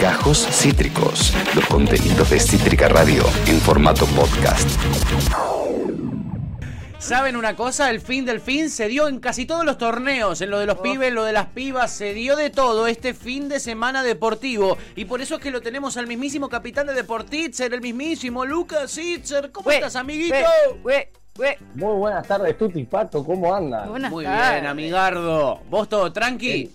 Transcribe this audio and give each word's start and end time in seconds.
Gajos 0.00 0.46
Cítricos, 0.50 1.32
los 1.54 1.64
contenidos 1.66 2.28
de 2.30 2.38
Cítrica 2.38 2.88
Radio 2.88 3.24
en 3.46 3.58
formato 3.60 4.04
podcast. 4.06 4.68
¿Saben 6.98 7.36
una 7.36 7.56
cosa? 7.56 7.90
El 7.90 8.00
fin 8.00 8.26
del 8.26 8.40
fin 8.40 8.68
se 8.68 8.88
dio 8.88 9.08
en 9.08 9.20
casi 9.20 9.46
todos 9.46 9.64
los 9.64 9.78
torneos, 9.78 10.40
en 10.40 10.50
lo 10.50 10.58
de 10.58 10.66
los 10.66 10.78
pibes, 10.78 11.08
en 11.08 11.14
lo 11.14 11.24
de 11.24 11.32
las 11.32 11.46
pibas, 11.46 11.90
se 11.90 12.12
dio 12.12 12.36
de 12.36 12.50
todo 12.50 12.86
este 12.86 13.14
fin 13.14 13.48
de 13.48 13.58
semana 13.58 14.02
deportivo. 14.02 14.76
Y 14.96 15.06
por 15.06 15.22
eso 15.22 15.36
es 15.36 15.40
que 15.40 15.50
lo 15.50 15.62
tenemos 15.62 15.96
al 15.96 16.06
mismísimo 16.06 16.48
capitán 16.48 16.86
de 16.86 16.92
Deportitzer, 16.94 17.72
el 17.72 17.80
mismísimo 17.80 18.44
Lucas 18.44 18.96
Itzer. 18.98 19.50
¿Cómo 19.50 19.70
estás, 19.70 19.96
amiguito? 19.96 20.36
Muy 21.74 21.96
buenas 21.96 22.26
tardes, 22.28 22.58
Tuti 22.58 22.84
Pato, 22.84 23.24
¿cómo? 23.24 23.48
Buenas 23.48 24.10
Muy 24.10 24.24
tardes. 24.24 24.52
bien, 24.52 24.66
amigardo. 24.66 25.60
¿Vos 25.70 25.88
todo 25.88 26.12
tranqui? 26.12 26.70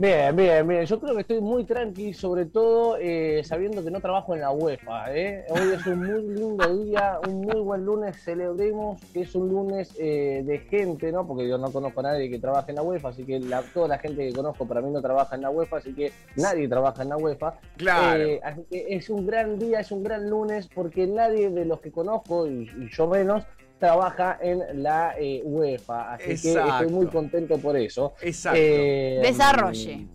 Bien, 0.00 0.34
bien, 0.36 0.64
bien. 0.68 0.84
Yo 0.86 1.00
creo 1.00 1.12
que 1.16 1.22
estoy 1.22 1.40
muy 1.40 1.64
tranqui, 1.64 2.14
sobre 2.14 2.46
todo 2.46 2.96
eh, 3.00 3.42
sabiendo 3.44 3.82
que 3.82 3.90
no 3.90 4.00
trabajo 4.00 4.32
en 4.32 4.42
la 4.42 4.52
UEFA. 4.52 5.12
¿eh? 5.12 5.44
Hoy 5.50 5.72
es 5.74 5.84
un 5.88 5.98
muy 6.06 6.22
lindo 6.22 6.84
día, 6.84 7.18
un 7.26 7.40
muy 7.40 7.60
buen 7.60 7.84
lunes. 7.84 8.14
Celebremos 8.22 9.00
que 9.12 9.22
es 9.22 9.34
un 9.34 9.48
lunes 9.48 9.92
eh, 9.98 10.44
de 10.46 10.58
gente, 10.58 11.10
¿no? 11.10 11.26
Porque 11.26 11.48
yo 11.48 11.58
no 11.58 11.72
conozco 11.72 11.98
a 11.98 12.04
nadie 12.04 12.30
que 12.30 12.38
trabaje 12.38 12.70
en 12.70 12.76
la 12.76 12.82
UEFA, 12.82 13.08
así 13.08 13.24
que 13.24 13.40
la- 13.40 13.62
toda 13.74 13.88
la 13.88 13.98
gente 13.98 14.28
que 14.28 14.32
conozco 14.32 14.68
para 14.68 14.80
mí 14.80 14.88
no 14.92 15.02
trabaja 15.02 15.34
en 15.34 15.42
la 15.42 15.50
UEFA, 15.50 15.78
así 15.78 15.92
que 15.92 16.12
nadie 16.36 16.68
trabaja 16.68 17.02
en 17.02 17.08
la 17.08 17.16
UEFA. 17.16 17.58
Claro. 17.76 18.22
Eh, 18.22 18.40
así 18.44 18.62
que 18.70 18.86
es 18.94 19.10
un 19.10 19.26
gran 19.26 19.58
día, 19.58 19.80
es 19.80 19.90
un 19.90 20.04
gran 20.04 20.30
lunes, 20.30 20.68
porque 20.72 21.08
nadie 21.08 21.50
de 21.50 21.64
los 21.64 21.80
que 21.80 21.90
conozco, 21.90 22.46
y, 22.46 22.70
y 22.78 22.88
yo 22.92 23.08
menos, 23.08 23.42
trabaja 23.78 24.38
en 24.40 24.82
la 24.82 25.14
eh, 25.18 25.40
UEFA. 25.44 26.14
Así 26.14 26.24
que 26.24 26.52
estoy 26.52 26.86
muy 26.88 27.06
contento 27.06 27.58
por 27.58 27.76
eso. 27.76 28.14
Exacto. 28.20 28.58
Eh, 28.60 29.20
Desarrolle. 29.22 30.06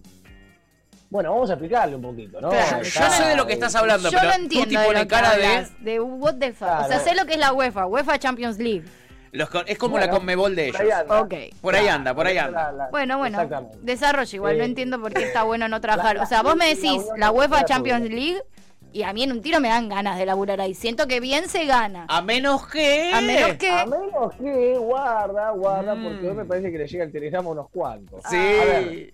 Bueno, 1.09 1.31
vamos 1.31 1.49
a 1.51 1.53
explicarle 1.53 1.95
un 1.95 2.01
poquito, 2.01 2.41
¿no? 2.41 2.49
Claro, 2.49 2.81
Yo 2.81 3.09
sé 3.11 3.23
de 3.27 3.35
lo 3.35 3.45
que 3.45 3.53
estás 3.53 3.75
hablando, 3.75 4.09
Yo 4.09 4.17
pero 4.19 4.31
no 4.31 4.35
entiendo 4.43 4.65
Tuti 4.65 4.77
de 4.77 4.85
pone 4.85 4.99
lo 4.99 5.03
que 5.03 5.07
cara 5.07 5.35
de... 5.37 5.67
de 5.81 5.99
what 5.99 6.35
the 6.39 6.53
fuck. 6.53 6.67
O 6.67 6.71
sea, 6.79 6.87
Claro. 6.87 7.03
sé 7.03 7.15
lo 7.15 7.25
que 7.27 7.33
es 7.33 7.39
la 7.39 7.53
UEFA, 7.53 7.85
UEFA 7.85 8.17
Champions 8.17 8.57
League. 8.57 8.83
los 9.31 9.47
con- 9.49 9.63
es 9.67 9.77
como 9.77 9.91
Bueno, 9.93 10.07
la 10.07 10.11
conmebol 10.11 10.55
de 10.55 10.71
por 10.71 10.81
ahí 10.81 10.87
ellos. 10.87 10.99
anda. 11.01 11.21
Ok. 11.21 11.33
Por 11.61 11.75
ahí 11.75 11.81
Claro, 11.83 11.95
anda, 11.97 12.13
por 12.15 12.25
ahí 12.27 12.37
anda. 12.39 12.71
la- 12.71 12.87
Bueno, 12.89 13.17
bueno, 13.19 13.69
desarrollo 13.81 14.35
igual, 14.35 14.57
no 14.57 14.63
Eh, 14.63 14.67
entiendo 14.67 14.99
por 14.99 15.13
qué 15.13 15.23
está 15.23 15.43
bueno 15.43 15.67
no 15.67 15.79
trabajar. 15.81 16.15
la- 16.17 16.23
O 16.23 16.25
sea, 16.25 16.41
vos 16.41 16.55
me 16.55 16.65
la 16.65 16.75
decís 16.75 17.03
la 17.17 17.29
UEFA 17.31 17.63
Champions. 17.65 18.09
League 18.09 18.41
y 18.93 19.03
a 19.03 19.11
mí 19.13 19.23
en 19.23 19.31
un 19.31 19.41
tiro 19.41 19.59
me 19.59 19.67
dan 19.69 19.89
ganas 19.89 20.17
de 20.17 20.25
laburar 20.25 20.61
ahí. 20.61 20.73
Siento 20.73 21.07
que 21.07 21.19
bien 21.19 21.49
se 21.49 21.65
gana. 21.65 22.05
A 22.09 22.21
menos 22.21 22.67
que... 22.67 23.11
A 23.13 23.21
menos 23.21 23.53
que... 23.57 23.69
A 23.69 23.85
menos 23.85 24.33
que, 24.39 24.77
guarda, 24.77 25.49
guarda, 25.51 25.95
Mm. 25.95 26.03
porque 26.03 26.29
hoy 26.29 26.35
me 26.35 26.45
parece 26.45 26.71
que 26.71 26.77
le 26.77 26.87
llega 26.87 27.03
el 27.03 27.11
telegrama 27.11 27.49
a 27.49 27.51
unos 27.53 27.69
cuantos. 27.69 28.21
Sí. 28.29 28.35
A 28.37 28.65
ver, 28.65 29.11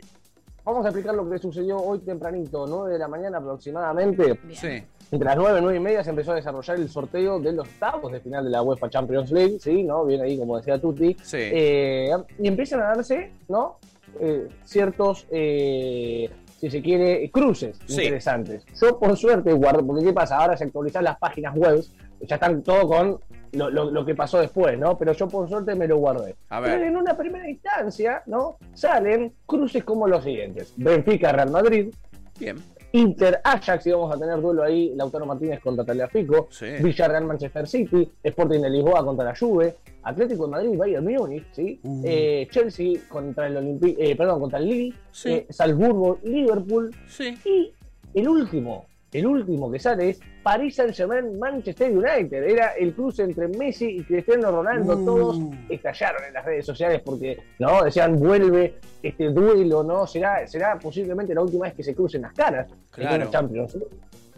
vamos 0.66 0.86
a 0.86 0.89
explicar 0.89 1.16
lo 1.16 1.30
que 1.30 1.39
sucedió 1.39 1.77
hoy 1.77 1.99
tempranito, 1.99 2.67
9 2.67 2.94
de 2.94 2.99
la 2.99 3.08
mañana 3.08 3.38
aproximadamente. 3.38 4.38
Bien. 4.44 4.55
Sí. 4.55 4.83
Entre 5.11 5.25
las 5.25 5.38
9 5.38 5.58
y 5.59 5.61
9 5.63 5.77
y 5.77 5.80
media 5.81 6.03
se 6.03 6.11
empezó 6.11 6.33
a 6.33 6.36
desarrollar 6.36 6.77
el 6.77 6.88
sorteo 6.89 7.39
de 7.39 7.52
los 7.53 7.67
octavos 7.67 8.11
de 8.11 8.19
final 8.19 8.43
de 8.43 8.52
la 8.52 8.61
UEFA 8.61 8.89
Champions 8.91 9.31
League, 9.31 9.58
¿sí? 9.59 9.81
¿No? 9.83 10.05
Viene 10.05 10.23
ahí, 10.25 10.38
como 10.38 10.58
decía 10.58 10.80
Tuti. 10.80 11.16
Sí. 11.23 11.38
Eh, 11.39 12.11
y 12.38 12.47
empiezan 12.47 12.81
a 12.81 12.88
darse, 12.95 13.31
¿no? 13.47 13.77
Eh, 14.19 14.47
ciertos, 14.66 15.25
eh, 15.31 16.30
si 16.59 16.69
se 16.69 16.81
quiere, 16.81 17.29
cruces 17.31 17.79
Sí. 17.85 18.02
interesantes. 18.03 18.65
Yo, 18.79 18.99
por 18.99 19.15
suerte, 19.15 19.53
guardo, 19.53 19.85
porque 19.85 20.05
¿qué 20.05 20.13
pasa? 20.13 20.38
Ahora 20.38 20.57
se 20.57 20.65
actualizan 20.65 21.03
las 21.05 21.17
páginas 21.17 21.55
web, 21.55 21.81
ya 22.21 22.35
están 22.35 22.61
todo 22.63 22.88
con 22.88 23.19
lo, 23.53 23.69
lo- 23.69 23.89
lo 23.89 24.05
que 24.05 24.13
pasó 24.13 24.39
después, 24.39 24.77
¿no? 24.77 24.97
Pero 24.97 25.13
yo, 25.13 25.27
por 25.27 25.47
suerte, 25.47 25.73
me 25.75 25.87
lo 25.87 25.97
guardé. 25.97 26.35
A 26.49 26.59
ver. 26.59 26.71
Pero 26.73 26.85
en 26.85 26.97
una 26.97 27.15
primera 27.17 27.49
instancia, 27.49 28.21
¿no? 28.25 28.57
Salen 28.73 29.33
cruces 29.45 29.83
como 29.85 30.07
los 30.07 30.23
siguientes: 30.23 30.73
Benfica-Real 30.77 31.49
Madrid, 31.49 31.93
Bien. 32.37 32.57
Inter 32.91 33.39
Ajax, 33.43 33.85
y 33.87 33.91
vamos 33.91 34.15
a 34.15 34.19
tener 34.19 34.41
duelo 34.41 34.63
ahí, 34.63 34.93
Lautaro 34.95 35.25
Martínez 35.25 35.59
contra 35.59 35.85
Tagliafico, 35.85 36.47
Sí. 36.49 36.65
Villarreal 36.81 37.25
Manchester 37.25 37.67
City, 37.67 38.09
Sporting 38.23 38.61
de 38.61 38.69
Lisboa 38.69 39.05
contra 39.05 39.25
la 39.25 39.35
Juve, 39.35 39.75
Atlético 40.03 40.45
de 40.45 40.52
Madrid, 40.52 40.77
Bayern 40.77 41.05
Múnich, 41.05 41.45
¿sí? 41.52 41.80
Uh. 41.83 42.02
Eh, 42.05 42.47
Chelsea 42.49 42.99
contra 43.08 43.47
el 43.47 43.58
Olympi 43.58 43.95
eh, 43.99 44.15
perdón, 44.15 44.39
contra 44.39 44.59
el 44.59 44.65
Lille, 44.67 44.95
Sí. 45.11 45.30
eh, 45.31 45.45
Salzburgo, 45.49 46.19
Liverpool, 46.23 46.89
Sí. 47.08 47.36
y 47.45 47.73
el 48.19 48.27
último, 48.27 48.86
el 49.11 49.25
último 49.25 49.71
que 49.71 49.80
sale 49.80 50.09
es 50.09 50.20
Paris 50.43 50.75
Saint 50.75 50.93
Germain 50.93 51.39
Manchester 51.39 51.92
United. 51.92 52.43
Era 52.43 52.73
el 52.73 52.93
cruce 52.93 53.23
entre 53.23 53.47
Messi 53.47 53.86
y 53.87 54.03
Cristiano 54.03 54.52
Ronaldo. 54.52 54.95
Uh. 54.97 55.05
Todos 55.05 55.39
estallaron 55.70 56.23
en 56.25 56.33
las 56.33 56.45
redes 56.45 56.65
sociales 56.65 57.02
porque 57.03 57.37
no 57.58 57.83
decían 57.83 58.20
vuelve 58.20 58.75
este 59.02 59.30
duelo, 59.30 59.83
¿no? 59.83 60.05
Será, 60.05 60.45
será 60.47 60.77
posiblemente 60.77 61.33
la 61.33 61.42
última 61.42 61.65
vez 61.65 61.73
que 61.73 61.83
se 61.83 61.95
crucen 61.95 62.21
las 62.21 62.33
caras 62.33 62.67
Claro. 62.92 63.15
en 63.15 63.21
una 63.21 63.31
Champions. 63.31 63.77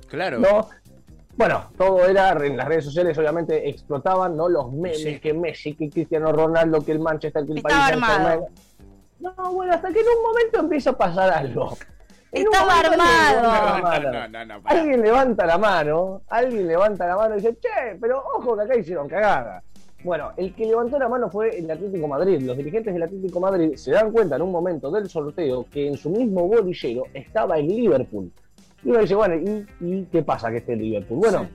Claro. 0.08 0.40
¿no? 0.40 0.70
Bueno, 1.38 1.72
todo 1.78 2.06
era 2.06 2.32
en 2.46 2.58
las 2.58 2.68
redes 2.68 2.86
sociales, 2.86 3.18
obviamente 3.18 3.68
explotaban, 3.70 4.36
¿no? 4.36 4.48
Los 4.50 4.72
memes, 4.72 5.02
Sí. 5.02 5.20
que 5.20 5.34
Messi, 5.34 5.74
que 5.76 5.90
Cristiano 5.90 6.32
Ronaldo, 6.32 6.84
que 6.84 6.92
el 6.92 7.00
Manchester, 7.00 7.46
que 7.46 7.52
el 7.54 7.58
Estaba 7.60 7.86
Paris 7.88 8.00
Saint 8.06 8.14
armado. 8.14 8.48
No, 9.20 9.54
bueno, 9.54 9.74
hasta 9.74 9.92
que 9.94 10.00
en 10.00 10.06
un 10.18 10.24
momento 10.24 10.60
empieza 10.60 10.90
a 10.92 10.98
pasar 10.98 11.30
algo. 11.32 11.78
Estaba 12.32 12.80
armado. 12.80 13.42
levanta 13.42 13.60
la 13.60 13.78
No, 13.78 13.84
mano. 13.84 14.12
no, 14.12 14.28
no, 14.28 14.46
no, 14.46 14.62
pará. 14.64 14.80
Alguien 14.82 15.02
levanta 15.02 15.46
la 15.46 15.58
mano, 15.58 16.22
alguien 16.30 16.68
levanta 16.68 17.08
la 17.08 17.16
mano 17.18 17.34
y 17.36 17.38
dice, 17.42 17.58
che, 17.60 17.98
pero 18.00 18.24
ojo 18.38 18.56
que 18.56 18.64
acá 18.64 18.78
hicieron 18.78 19.08
cagada. 19.10 19.62
Bueno, 20.04 20.32
el 20.38 20.56
que 20.56 20.66
levantó 20.66 20.98
la 20.98 21.08
mano 21.10 21.30
fue 21.30 21.60
el 21.60 21.70
Atlético 21.70 22.08
Madrid. 22.08 22.42
Los 22.42 22.58
dirigentes 22.58 22.92
del 22.94 23.04
Atlético 23.04 23.40
Madrid 23.40 23.76
se 23.76 23.92
dan 23.92 24.12
cuenta 24.12 24.36
en 24.38 24.42
un 24.42 24.52
momento 24.52 24.90
del 24.90 25.08
sorteo 25.10 25.66
que 25.72 25.88
en 25.90 25.98
su 25.98 26.10
mismo 26.10 26.48
bolillero 26.48 27.04
estaba 27.14 27.60
el 27.60 27.68
Liverpool. 27.68 28.32
Y 28.84 28.90
uno 28.90 29.00
dice, 29.00 29.14
bueno, 29.14 29.36
¿y, 29.36 29.68
y 29.80 30.06
qué 30.06 30.24
pasa 30.24 30.50
que 30.50 30.58
esté 30.58 30.74
el 30.74 30.80
Liverpool? 30.80 31.20
Bueno, 31.20 31.48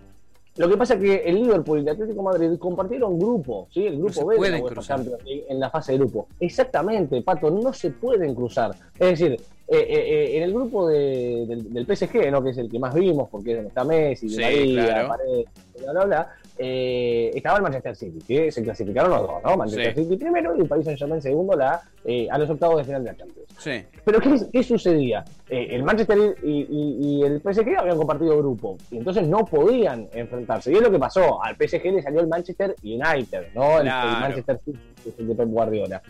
lo 0.59 0.69
que 0.69 0.77
pasa 0.77 0.95
es 0.95 1.01
que 1.01 1.15
el 1.29 1.35
Liverpool 1.43 1.79
y 1.79 1.83
el 1.83 1.89
Atlético 1.89 2.23
Madrid 2.23 2.57
compartieron 2.57 3.19
grupo, 3.19 3.67
¿sí? 3.73 3.85
El 3.87 3.99
No 3.99 4.07
grupo 4.07 4.27
B 4.27 4.37
de 4.39 4.51
la 4.51 5.19
en 5.49 5.59
la 5.61 5.69
fase 5.69 5.93
de 5.93 5.99
grupo. 5.99 6.29
Exactamente, 6.39 7.21
Pato, 7.23 7.51
no 7.51 7.73
se 7.73 7.91
pueden 7.91 8.33
cruzar. 8.35 8.71
Es 8.97 9.19
decir, 9.19 9.41
eh, 9.69 9.77
eh, 9.79 9.87
eh, 9.89 10.37
en 10.37 10.43
el 10.45 10.53
grupo 10.53 10.89
de- 10.89 11.45
del, 11.47 11.73
del 11.73 11.87
PSG, 11.87 12.31
¿no? 12.31 12.43
que 12.43 12.51
es 12.51 12.59
el 12.59 12.71
que 12.71 12.79
más 12.79 12.95
vimos, 12.95 13.29
porque 13.31 13.51
es 13.51 13.57
donde 13.57 13.69
está 13.69 13.83
Messi, 13.85 14.29
Sí, 14.29 14.41
María, 14.41 14.85
claro. 14.87 15.09
Paredes, 15.09 15.47
bla, 15.83 15.93
bla, 15.93 16.05
bla, 16.05 16.29
eh, 16.59 17.33
estaba 17.35 17.57
el 17.57 17.63
Manchester 17.65 17.97
City, 17.97 18.19
que 18.27 18.53
se 18.53 18.63
clasificaron 18.63 19.11
los 19.11 19.23
dos, 19.23 19.43
¿no? 19.45 19.57
Manchester 19.57 19.95
Sí. 19.95 20.03
City 20.05 20.17
primero 20.17 20.57
y 20.57 20.61
el 20.61 20.69
Paris 20.69 20.85
Saint-Germain 20.85 21.21
segundo 21.21 21.57
la, 21.57 21.83
a 22.31 22.39
los 22.39 22.49
octavos 22.49 22.79
de 22.79 22.85
final 22.85 23.03
de 23.05 23.11
la 23.11 23.17
Champions. 23.17 23.49
Sí. 23.59 23.71
Pero 24.05 24.21
¿qué, 24.21 24.37
qué 24.53 24.63
sucedía? 24.63 25.25
El 25.49 25.83
Manchester 25.83 26.37
y, 26.45 26.51
y- 26.71 26.97
y 27.01 27.23
el 27.25 27.41
PSG 27.41 27.77
habían 27.79 27.97
compartido 27.97 28.39
grupo 28.39 28.77
y 28.91 28.99
entonces 28.99 29.27
no 29.27 29.45
podían 29.45 30.09
enfrentarse. 30.15 30.71
Y 30.71 30.77
es 30.77 30.83
lo 30.83 30.91
que 30.93 30.99
pasó. 30.99 31.43
Al 31.43 31.57
PSG 31.57 31.85
le 31.93 32.03
salió 32.03 32.21
el 32.21 32.29
Manchester 32.29 32.75
United, 32.85 33.49
¿no? 33.55 33.81
El. 33.81 33.87
Manchester 33.87 34.61
City, 34.65 34.79
el 35.19 35.29
de 35.29 35.35
Pep 35.35 35.49
Guardiola. 35.49 36.01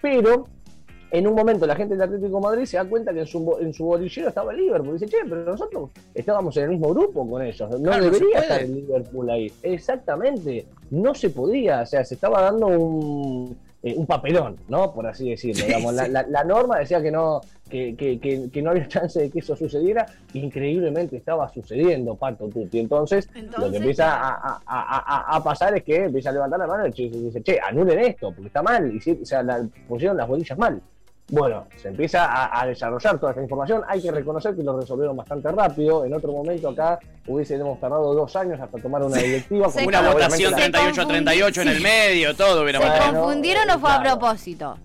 Pero 0.00 0.46
en 1.12 1.26
un 1.26 1.34
momento 1.34 1.66
la 1.66 1.76
gente 1.76 1.94
del 1.94 2.02
Atlético 2.02 2.36
de 2.36 2.42
Madrid 2.42 2.64
se 2.64 2.78
da 2.78 2.84
cuenta 2.86 3.12
que 3.12 3.20
en 3.20 3.26
su, 3.26 3.40
bo- 3.40 3.60
en 3.60 3.72
su 3.74 3.84
bolillero 3.84 4.28
estaba 4.28 4.50
el 4.52 4.58
Liverpool. 4.58 4.94
Dice, 4.98 5.06
che, 5.06 5.18
pero 5.28 5.44
nosotros 5.44 5.90
estábamos 6.14 6.56
en 6.56 6.64
el 6.64 6.70
mismo 6.70 6.88
grupo 6.88 7.28
con 7.28 7.42
ellos. 7.42 7.70
No 7.70 7.78
Claro, 7.78 8.04
debería 8.04 8.38
estar 8.40 8.62
el 8.62 8.74
Liverpool 8.74 9.30
ahí. 9.30 9.52
Exactamente. 9.62 10.66
No 10.90 11.14
se 11.14 11.30
podía. 11.30 11.82
O 11.82 11.86
sea, 11.86 12.04
se 12.04 12.14
estaba 12.14 12.40
dando 12.42 12.66
un, 12.68 13.56
eh, 13.82 13.94
un 13.96 14.06
papelón, 14.06 14.56
¿no? 14.68 14.92
Por 14.94 15.06
así 15.06 15.28
decirlo. 15.30 15.60
Sí, 15.60 15.66
digamos. 15.66 15.92
La, 15.94 16.06
sí. 16.06 16.10
la- 16.12 16.26
la 16.26 16.44
norma 16.44 16.78
decía 16.78 17.02
que 17.02 17.10
no, 17.10 17.40
que, 17.68 17.94
que- 17.96 18.18
que- 18.18 18.50
que 18.50 18.62
no 18.62 18.70
había 18.70 18.88
chance 18.88 19.20
de 19.20 19.30
que 19.30 19.40
eso 19.40 19.54
sucediera. 19.54 20.06
Increíblemente 20.32 21.16
estaba 21.16 21.48
sucediendo, 21.50 22.14
Pato 22.14 22.48
Tutti. 22.48 22.78
Entonces, 22.78 23.28
lo 23.34 23.40
Entonces, 23.40 23.70
que 23.72 23.76
empieza 23.78 24.14
a, 24.14 24.30
a- 24.34 24.62
a- 24.66 25.32
a- 25.32 25.36
a 25.36 25.42
pasar 25.44 25.76
es 25.76 25.82
que 25.82 26.04
empieza 26.04 26.30
a 26.30 26.32
levantar 26.32 26.58
la 26.58 26.66
mano 26.66 26.86
y 26.86 27.08
dice, 27.08 27.42
che, 27.42 27.58
anulen 27.60 27.98
esto, 27.98 28.28
porque 28.32 28.46
está 28.48 28.62
mal. 28.62 28.92
Y 28.94 29.10
o 29.10 29.24
sea, 29.26 29.42
la- 29.42 29.66
pusieron 29.88 30.16
las 30.16 30.26
bolillas 30.28 30.56
mal. 30.58 30.80
Bueno, 31.30 31.66
se 31.76 31.88
empieza 31.88 32.26
a, 32.26 32.60
a 32.60 32.66
desarrollar 32.66 33.18
toda 33.18 33.32
esta 33.32 33.42
información. 33.42 33.82
Hay 33.88 34.02
que 34.02 34.10
reconocer 34.10 34.54
que 34.54 34.62
lo 34.62 34.78
resolvieron 34.78 35.16
bastante 35.16 35.50
rápido. 35.50 36.04
En 36.04 36.12
otro 36.12 36.32
momento 36.32 36.68
acá 36.68 36.98
hubiésemos 37.26 37.80
tardado 37.80 38.12
dos 38.12 38.36
años 38.36 38.60
hasta 38.60 38.78
tomar 38.78 39.02
una 39.02 39.16
directiva. 39.18 39.68
Se 39.70 39.78
como 39.78 39.88
Una 39.88 39.98
Claro, 40.00 40.14
votación 40.14 40.52
obviamente 40.52 40.78
la- 40.78 40.84
38 40.84 41.00
a 41.02 41.06
38 41.08 41.62
en 41.62 41.68
el 41.68 41.76
Sí. 41.78 41.82
medio, 41.82 42.36
todo 42.36 42.62
hubiera 42.62 42.80
¿Se 42.80 43.10
confundieron 43.12 43.70
o 43.70 43.78
fue 43.78 43.90
a 43.92 44.02
propósito? 44.02 44.76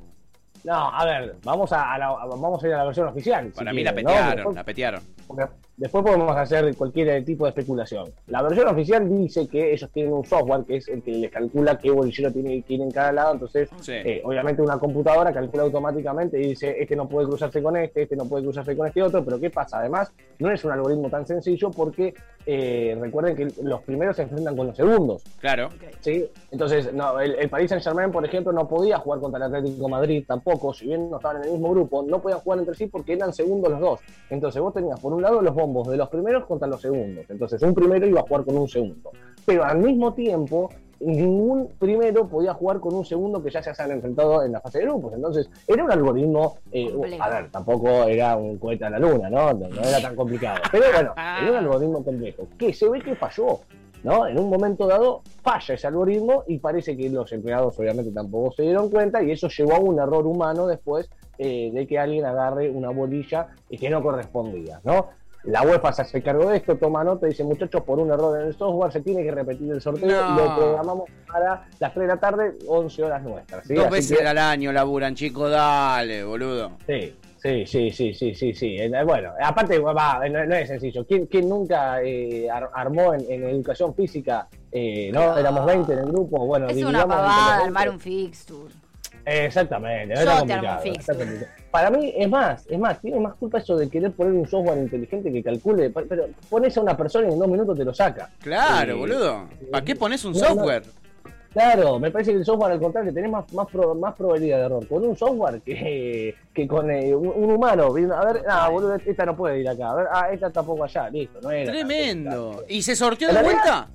No, 0.64 0.74
a 0.96 1.06
ver, 1.06 1.36
vamos 1.44 1.72
a, 1.74 1.94
a 1.94 1.98
la, 1.98 2.08
a- 2.08 2.26
vamos 2.26 2.64
a 2.64 2.68
ir 2.68 2.74
a 2.74 2.78
la 2.78 2.84
versión 2.86 3.08
oficial. 3.08 3.46
si 3.48 3.52
Para 3.58 3.74
mí 3.74 3.84
la 3.84 3.94
petearon, 3.94 4.44
Porque- 4.44 4.56
la 4.58 4.64
petearon. 4.64 5.02
Porque, 5.28 5.46
después 5.78 6.04
podemos 6.04 6.36
hacer 6.36 6.76
cualquier 6.76 7.24
tipo 7.24 7.46
de 7.46 7.50
especulación. 7.50 8.12
La 8.28 8.42
versión 8.42 8.68
oficial 8.68 9.08
dice 9.10 9.48
que 9.48 9.74
ellos 9.74 9.90
tienen 9.92 10.12
un 10.14 10.26
software 10.26 10.66
que 10.66 10.78
es 10.78 10.88
el 10.88 11.02
que 11.04 11.12
les 11.12 11.32
calcula 11.32 11.78
qué 11.78 11.92
bolillero 11.92 12.32
tiene 12.32 12.62
que 12.64 12.74
ir 12.74 12.82
en 12.82 12.92
cada 12.92 13.12
lado. 13.12 13.34
Entonces, 13.34 13.70
Sí. 13.82 13.94
eh, 13.94 14.22
obviamente 14.26 14.62
una 14.62 14.80
computadora 14.80 15.32
calcula 15.32 15.64
automáticamente 15.64 16.40
y 16.40 16.48
dice, 16.50 16.76
este 16.82 16.96
no 16.96 17.08
puede 17.08 17.28
cruzarse 17.28 17.62
con 17.62 17.78
este, 17.78 18.02
este 18.04 18.16
no 18.16 18.26
puede 18.26 18.44
cruzarse 18.44 18.76
con 18.76 18.88
este 18.88 19.02
otro. 19.04 19.24
Pero 19.24 19.40
¿qué 19.40 19.50
pasa? 19.50 19.80
Además, 19.80 20.12
no 20.40 20.52
es 20.52 20.64
un 20.66 20.72
algoritmo 20.72 21.10
tan 21.10 21.26
sencillo 21.28 21.70
porque 21.72 22.14
eh, 22.50 22.98
recuerden 23.00 23.36
que 23.36 23.48
los 23.62 23.82
primeros 23.84 24.16
se 24.16 24.22
enfrentan 24.24 24.56
con 24.56 24.68
los 24.68 24.78
segundos. 24.78 25.22
Claro. 25.40 25.70
¿sí? 26.00 26.26
Entonces, 26.50 26.94
no, 26.94 27.20
el, 27.20 27.36
el 27.36 27.50
Paris 27.50 27.70
Saint 27.70 27.84
Germain, 27.84 28.10
por 28.12 28.26
ejemplo, 28.26 28.52
no 28.54 28.68
podía 28.68 28.98
jugar 29.00 29.20
contra 29.20 29.38
el 29.46 29.54
Atlético 29.54 29.84
de 29.86 29.92
Madrid 29.92 30.24
tampoco, 30.26 30.74
si 30.74 30.88
bien 30.88 31.10
no 31.10 31.18
estaban 31.18 31.38
en 31.38 31.44
el 31.44 31.52
mismo 31.52 31.70
grupo, 31.72 32.04
no 32.04 32.22
podían 32.22 32.40
jugar 32.40 32.60
entre 32.60 32.74
sí 32.76 32.88
porque 32.88 33.14
eran 33.14 33.34
segundos 33.34 33.70
los 33.72 33.80
dos. 33.82 34.00
Entonces 34.30 34.62
vos 34.62 34.74
tenías 34.74 34.98
por 35.00 35.12
un 35.14 35.22
lado 35.22 35.42
los 35.42 35.54
bombos 35.68 35.90
de 35.90 35.98
los 35.98 36.10
primeros 36.10 36.46
contra 36.46 36.68
los 36.68 36.82
segundos. 36.82 37.26
Entonces 37.30 37.62
un 37.62 37.74
primero 37.74 38.08
iba 38.08 38.22
a 38.22 38.24
jugar 38.24 38.46
con 38.46 38.58
un 38.58 38.68
segundo. 38.68 39.12
Pero 39.46 39.64
al 39.64 39.78
mismo 39.80 40.14
tiempo, 40.14 40.70
ningún 41.00 41.70
primero 41.80 42.28
podía 42.28 42.54
jugar 42.54 42.80
con 42.80 42.94
un 42.96 43.06
segundo 43.06 43.42
que 43.42 43.50
ya 43.50 43.62
se 43.62 43.70
habían 43.70 43.98
enfrentado 43.98 44.44
en 44.44 44.52
la 44.52 44.62
fase 44.62 44.80
de 44.80 44.86
grupos. 44.86 45.14
Entonces, 45.14 45.50
era 45.68 45.84
un 45.84 45.92
algoritmo, 45.92 46.58
eh, 46.72 46.94
a 47.20 47.30
ver, 47.30 47.52
tampoco 47.52 48.04
era 48.04 48.36
un 48.36 48.58
cohete 48.58 48.86
a 48.86 48.90
la 48.90 49.00
luna, 49.00 49.30
¿no? 49.30 49.54
No, 49.54 49.68
era 49.68 50.02
tan 50.02 50.16
complicado. 50.16 50.62
Pero 50.72 50.86
bueno, 50.92 51.14
era 51.42 51.52
un 51.52 51.58
algoritmo 51.58 52.04
complejo, 52.04 52.48
que 52.58 52.74
se 52.74 52.90
ve 52.90 53.02
que 53.02 53.16
falló. 53.16 53.60
¿no? 54.04 54.28
En 54.28 54.38
un 54.40 54.48
momento 54.48 54.86
dado 54.86 55.22
falla 55.42 55.74
ese 55.74 55.88
algoritmo 55.88 56.44
y 56.48 56.60
parece 56.60 56.96
que 56.96 57.10
los 57.10 57.32
empleados 57.34 57.78
obviamente 57.80 58.12
tampoco 58.12 58.54
se 58.54 58.62
dieron 58.62 58.92
cuenta 58.92 59.24
y 59.24 59.32
eso 59.32 59.48
llevó 59.50 59.74
a 59.74 59.80
un 59.80 60.00
error 60.00 60.26
humano 60.28 60.68
después 60.68 61.10
eh, 61.40 61.72
de 61.72 61.88
que 61.88 62.00
alguien 62.00 62.26
agarre 62.26 62.70
una 62.70 62.90
bolilla 62.90 63.48
que 63.70 63.90
no 63.90 64.02
correspondía, 64.02 64.80
¿no? 64.84 65.10
La 65.48 65.62
UEFA 65.64 65.94
se 65.94 66.02
hace 66.02 66.22
cargo 66.22 66.50
de 66.50 66.58
esto, 66.58 66.76
toma 66.78 67.04
nota 67.06 67.26
y 67.26 67.30
dice, 67.30 67.44
muchachos, 67.44 67.82
por 67.84 68.00
un 68.00 68.12
error 68.12 68.40
en 68.42 68.48
el 68.48 68.54
software 68.58 68.92
se 68.92 69.02
tiene 69.02 69.24
que 69.24 69.32
repetir 69.32 69.72
el 69.72 69.80
sorteo 69.82 70.08
No. 70.10 70.34
y 70.34 70.38
lo 70.38 70.56
programamos 70.58 71.10
para 71.32 71.66
las 71.80 71.94
3 71.94 72.02
de 72.04 72.08
la 72.08 72.20
tarde, 72.20 72.58
11 72.68 73.04
horas 73.04 73.24
nuestras. 73.24 73.66
¿sí? 73.66 73.74
Dos 73.74 73.86
Así 73.86 73.94
veces 73.96 74.18
que- 74.20 74.28
al 74.28 74.38
año 74.38 74.72
laburan, 74.74 75.16
chicos, 75.16 75.50
dale, 75.50 76.26
boludo. 76.26 76.72
Sí, 76.86 77.16
sí, 77.42 77.66
sí, 77.66 77.92
sí, 77.92 78.14
sí, 78.14 78.36
sí, 78.36 78.54
sí. 78.54 78.76
Eh, 78.78 78.92
Bueno, 79.06 79.32
aparte, 79.42 79.80
va, 79.80 80.20
no, 80.30 80.46
no 80.46 80.56
es 80.56 80.68
sencillo. 80.68 81.06
¿Quién, 81.06 81.28
quién 81.28 81.48
nunca 81.48 82.02
eh, 82.04 82.50
ar- 82.50 82.70
armó 82.74 83.14
en, 83.14 83.22
en 83.32 83.44
educación 83.48 83.96
física? 83.96 84.50
Eh, 84.70 85.12
¿no? 85.14 85.38
Éramos 85.38 85.66
20 85.66 85.94
en 85.94 86.00
el 86.00 86.06
grupo. 86.08 86.46
Bueno, 86.46 86.68
Es 86.68 86.76
dividamos 86.76 87.06
una 87.06 87.16
pavada 87.16 87.58
armar 87.64 87.88
20. 87.90 87.90
un 87.96 88.00
fixture. 88.02 88.74
Exactamente, 89.28 90.16
Yo 90.16 90.22
era 90.22 90.38
complicado, 90.40 90.82
complicado. 90.84 91.20
Para 91.70 91.90
mí, 91.92 92.14
es 92.16 92.30
más, 92.30 92.66
es 92.70 92.80
más, 92.80 93.00
tiene 93.02 93.20
más 93.20 93.34
culpa 93.36 93.58
eso 93.58 93.76
de 93.78 93.90
querer 93.90 94.12
poner 94.14 94.34
un 94.34 94.48
software 94.48 94.78
inteligente 94.78 95.32
que 95.32 95.44
calcule, 95.44 95.90
pero- 95.90 96.28
pones 96.50 96.78
a 96.78 96.82
una 96.82 96.96
persona 96.96 97.28
y 97.28 97.34
en 97.34 97.40
dos 97.40 97.48
minutos 97.50 97.78
te 97.78 97.84
lo 97.84 97.94
saca. 97.94 98.30
Claro, 98.40 98.94
Eh, 98.94 98.96
boludo. 98.96 99.48
¿Para 99.72 99.84
qué 99.84 99.96
pones 99.96 100.24
un 100.24 100.32
no, 100.34 100.40
no. 100.40 100.46
software? 100.48 100.84
Claro, 101.52 102.00
me 102.00 102.12
parece 102.12 102.32
que 102.32 102.38
el 102.38 102.46
software 102.46 102.74
al 102.74 102.80
contrario 102.80 103.12
tenés 103.14 103.32
más, 103.32 103.52
más, 103.52 103.68
pro- 103.68 103.96
más 103.96 104.14
probabilidad 104.16 104.60
de 104.60 104.66
error 104.66 104.88
con 104.88 105.04
un 105.04 105.18
software 105.18 105.60
que, 105.62 106.36
que 106.54 106.68
con 106.68 106.90
eh, 106.92 107.16
un, 107.16 107.28
un 107.28 107.52
humano. 107.52 107.92
viendo, 107.92 108.16
A 108.16 108.26
ver, 108.32 108.44
ah, 108.48 108.70
boludo, 108.70 108.96
esta 108.96 109.26
no 109.26 109.36
puede 109.36 109.60
ir 109.62 109.68
acá. 109.68 109.90
A 109.92 109.96
ver, 109.96 110.08
ah, 110.12 110.30
esta 110.32 110.50
tampoco 110.52 110.84
allá. 110.84 111.10
Listo, 111.10 111.40
no 111.42 111.50
era. 111.52 111.72
Tremendo. 111.72 112.64
¿Y 112.70 112.82
se 112.84 112.96
sorteó 112.96 113.28
de 113.30 113.34
realidad- 113.34 113.54
vuelta? 113.64 113.88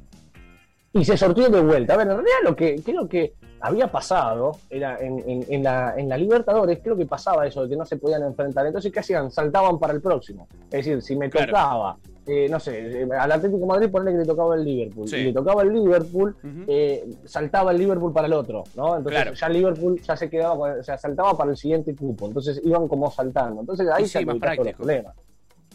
Y 0.94 1.04
se 1.04 1.16
sortió 1.16 1.48
de 1.48 1.60
vuelta. 1.60 1.94
A 1.94 1.96
ver, 1.96 2.06
en 2.06 2.12
realidad 2.14 2.36
lo 2.44 2.54
que 2.54 2.76
creo 2.84 3.08
que 3.08 3.34
había 3.60 3.90
pasado 3.90 4.52
era 4.68 4.98
en, 5.00 5.18
en- 5.26 5.46
en 5.48 5.62
la, 5.62 5.94
en 5.96 6.08
la 6.08 6.16
Libertadores, 6.18 6.80
creo 6.82 6.96
que 6.96 7.06
pasaba 7.06 7.46
eso 7.46 7.62
de 7.62 7.70
que 7.70 7.76
no 7.76 7.86
se 7.86 7.96
podían 7.96 8.22
enfrentar. 8.24 8.66
Entonces, 8.66 8.92
¿qué 8.92 9.00
hacían? 9.00 9.30
Saltaban 9.30 9.78
para 9.78 9.94
el 9.94 10.02
próximo. 10.02 10.46
Es 10.64 10.84
decir, 10.84 11.00
si 11.00 11.16
me 11.16 11.30
Claro. 11.30 11.46
tocaba, 11.46 11.96
eh, 12.26 12.46
no 12.50 12.60
sé, 12.60 13.02
eh, 13.02 13.08
al 13.18 13.32
Atlético 13.32 13.60
de 13.60 13.66
Madrid 13.66 13.90
ponerle 13.90 14.12
que 14.12 14.18
le 14.18 14.26
tocaba 14.26 14.54
el 14.56 14.64
Liverpool. 14.64 15.08
Sí. 15.08 15.16
Y 15.16 15.24
le 15.24 15.32
tocaba 15.32 15.62
el 15.62 15.72
Liverpool, 15.72 16.36
eh, 16.66 17.08
saltaba 17.24 17.70
el 17.70 17.78
Liverpool 17.78 18.12
para 18.12 18.26
el 18.26 18.32
otro, 18.34 18.64
¿no? 18.76 18.96
Entonces 18.96 19.22
Claro. 19.22 19.36
ya 19.36 19.48
Liverpool 19.48 20.00
ya 20.02 20.16
se 20.16 20.28
quedaba, 20.28 20.56
con- 20.58 20.80
o 20.80 20.82
sea, 20.82 20.98
saltaba 20.98 21.36
para 21.38 21.52
el 21.52 21.56
siguiente 21.56 21.94
cupo. 21.96 22.26
Entonces 22.26 22.60
iban 22.64 22.86
como 22.88 23.10
saltando. 23.10 23.60
Entonces 23.62 23.88
ahí 23.88 24.06
se 24.06 24.18
más 24.26 24.34
todos 24.38 24.40
los 24.40 24.40
práctico. 24.56 24.76
problemas. 24.76 25.14